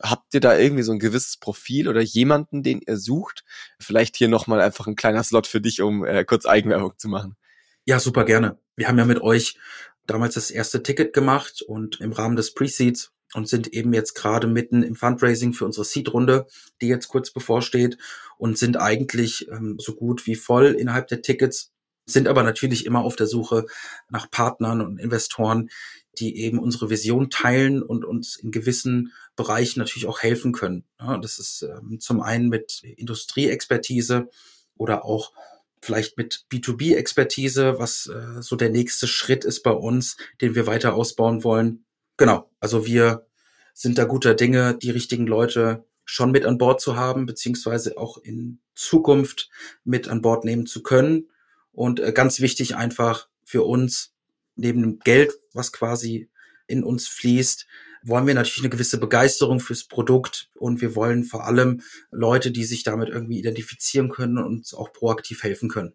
Habt 0.00 0.32
ihr 0.32 0.40
da 0.40 0.56
irgendwie 0.56 0.84
so 0.84 0.92
ein 0.92 1.00
gewisses 1.00 1.38
Profil 1.38 1.88
oder 1.88 2.00
jemanden, 2.00 2.62
den 2.62 2.80
ihr 2.86 2.96
sucht? 2.96 3.44
Vielleicht 3.80 4.16
hier 4.16 4.28
nochmal 4.28 4.60
einfach 4.60 4.86
ein 4.86 4.96
kleiner 4.96 5.24
Slot 5.24 5.48
für 5.48 5.60
dich, 5.60 5.82
um 5.82 6.04
äh, 6.04 6.24
kurz 6.24 6.46
Eigenwerbung 6.46 6.92
zu 6.98 7.08
machen. 7.08 7.36
Ja, 7.84 7.98
super 7.98 8.24
gerne. 8.24 8.58
Wir 8.76 8.86
haben 8.86 8.98
ja 8.98 9.04
mit 9.04 9.20
euch 9.20 9.58
damals 10.06 10.34
das 10.34 10.52
erste 10.52 10.84
Ticket 10.84 11.12
gemacht 11.12 11.62
und 11.62 12.00
im 12.00 12.12
Rahmen 12.12 12.36
des 12.36 12.54
Pre-Seeds 12.54 13.12
und 13.34 13.48
sind 13.48 13.72
eben 13.72 13.92
jetzt 13.92 14.14
gerade 14.14 14.46
mitten 14.46 14.82
im 14.82 14.94
Fundraising 14.94 15.52
für 15.52 15.64
unsere 15.64 15.84
Seed-Runde, 15.84 16.46
die 16.80 16.88
jetzt 16.88 17.08
kurz 17.08 17.30
bevorsteht 17.30 17.98
und 18.38 18.58
sind 18.58 18.76
eigentlich 18.76 19.48
ähm, 19.50 19.76
so 19.78 19.94
gut 19.94 20.26
wie 20.26 20.34
voll 20.34 20.66
innerhalb 20.66 21.08
der 21.08 21.22
Tickets, 21.22 21.72
sind 22.04 22.28
aber 22.28 22.42
natürlich 22.42 22.84
immer 22.84 23.04
auf 23.04 23.16
der 23.16 23.26
Suche 23.26 23.66
nach 24.10 24.30
Partnern 24.30 24.80
und 24.80 24.98
Investoren, 24.98 25.70
die 26.18 26.38
eben 26.38 26.58
unsere 26.58 26.90
Vision 26.90 27.30
teilen 27.30 27.82
und 27.82 28.04
uns 28.04 28.36
in 28.36 28.50
gewissen 28.50 29.12
Bereichen 29.36 29.78
natürlich 29.78 30.06
auch 30.06 30.20
helfen 30.20 30.52
können. 30.52 30.84
Ja, 31.00 31.16
das 31.16 31.38
ist 31.38 31.62
ähm, 31.62 32.00
zum 32.00 32.20
einen 32.20 32.48
mit 32.48 32.82
Industrieexpertise 32.82 34.28
oder 34.76 35.04
auch 35.04 35.32
vielleicht 35.80 36.18
mit 36.18 36.44
B2B-Expertise, 36.52 37.78
was 37.78 38.06
äh, 38.06 38.42
so 38.42 38.56
der 38.56 38.70
nächste 38.70 39.06
Schritt 39.06 39.44
ist 39.44 39.62
bei 39.62 39.72
uns, 39.72 40.16
den 40.40 40.54
wir 40.54 40.66
weiter 40.66 40.94
ausbauen 40.94 41.44
wollen 41.44 41.84
genau, 42.22 42.48
also 42.60 42.86
wir 42.86 43.26
sind 43.74 43.98
da 43.98 44.04
guter 44.04 44.34
Dinge, 44.34 44.78
die 44.80 44.90
richtigen 44.90 45.26
Leute 45.26 45.84
schon 46.04 46.30
mit 46.30 46.44
an 46.44 46.56
Bord 46.56 46.80
zu 46.80 46.94
haben, 46.94 47.26
beziehungsweise 47.26 47.98
auch 47.98 48.16
in 48.16 48.60
Zukunft 48.76 49.50
mit 49.82 50.06
an 50.06 50.22
Bord 50.22 50.44
nehmen 50.44 50.66
zu 50.66 50.84
können. 50.84 51.28
Und 51.72 51.98
äh, 51.98 52.12
ganz 52.12 52.38
wichtig 52.38 52.76
einfach 52.76 53.28
für 53.44 53.64
uns, 53.64 54.14
neben 54.54 54.82
dem 54.82 54.98
Geld, 55.00 55.32
was 55.52 55.72
quasi 55.72 56.30
in 56.68 56.84
uns 56.84 57.08
fließt, 57.08 57.66
wollen 58.04 58.28
wir 58.28 58.34
natürlich 58.34 58.62
eine 58.62 58.70
gewisse 58.70 59.00
Begeisterung 59.00 59.58
fürs 59.58 59.82
Produkt 59.82 60.48
und 60.54 60.80
wir 60.80 60.94
wollen 60.94 61.24
vor 61.24 61.44
allem 61.44 61.82
Leute, 62.12 62.52
die 62.52 62.64
sich 62.64 62.84
damit 62.84 63.08
irgendwie 63.08 63.40
identifizieren 63.40 64.10
können 64.10 64.38
und 64.38 64.44
uns 64.44 64.74
auch 64.74 64.92
proaktiv 64.92 65.42
helfen 65.42 65.68
können. 65.68 65.94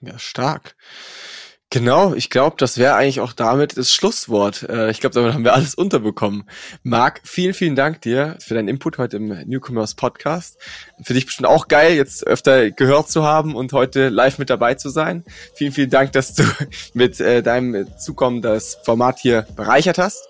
Ja, 0.00 0.18
stark. 0.18 0.74
Genau, 1.72 2.14
ich 2.14 2.30
glaube, 2.30 2.56
das 2.58 2.78
wäre 2.78 2.96
eigentlich 2.96 3.20
auch 3.20 3.32
damit 3.32 3.78
das 3.78 3.92
Schlusswort. 3.92 4.68
Äh, 4.68 4.90
ich 4.90 4.98
glaube, 4.98 5.14
damit 5.14 5.34
haben 5.34 5.44
wir 5.44 5.54
alles 5.54 5.76
unterbekommen. 5.76 6.42
Marc, 6.82 7.20
vielen, 7.22 7.54
vielen 7.54 7.76
Dank 7.76 8.00
dir 8.00 8.36
für 8.40 8.54
deinen 8.54 8.66
Input 8.66 8.98
heute 8.98 9.18
im 9.18 9.28
Newcomers 9.46 9.94
Podcast. 9.94 10.58
Für 11.00 11.14
dich 11.14 11.26
bestimmt 11.26 11.46
auch 11.46 11.68
geil, 11.68 11.94
jetzt 11.94 12.26
öfter 12.26 12.72
gehört 12.72 13.08
zu 13.08 13.22
haben 13.22 13.54
und 13.54 13.72
heute 13.72 14.08
live 14.08 14.38
mit 14.38 14.50
dabei 14.50 14.74
zu 14.74 14.88
sein. 14.88 15.24
Vielen, 15.54 15.70
vielen 15.70 15.90
Dank, 15.90 16.10
dass 16.10 16.34
du 16.34 16.42
mit 16.92 17.20
äh, 17.20 17.40
deinem 17.40 17.86
Zukommen 17.98 18.42
das 18.42 18.78
Format 18.82 19.20
hier 19.20 19.46
bereichert 19.54 19.98
hast. 19.98 20.26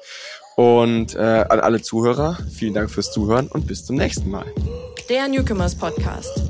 Und 0.56 1.14
äh, 1.14 1.46
an 1.48 1.60
alle 1.60 1.80
Zuhörer, 1.80 2.36
vielen 2.54 2.74
Dank 2.74 2.90
fürs 2.90 3.12
Zuhören 3.12 3.48
und 3.48 3.66
bis 3.66 3.86
zum 3.86 3.96
nächsten 3.96 4.28
Mal. 4.30 4.44
Der 5.08 5.26
Newcomers 5.26 5.74
Podcast. 5.74 6.49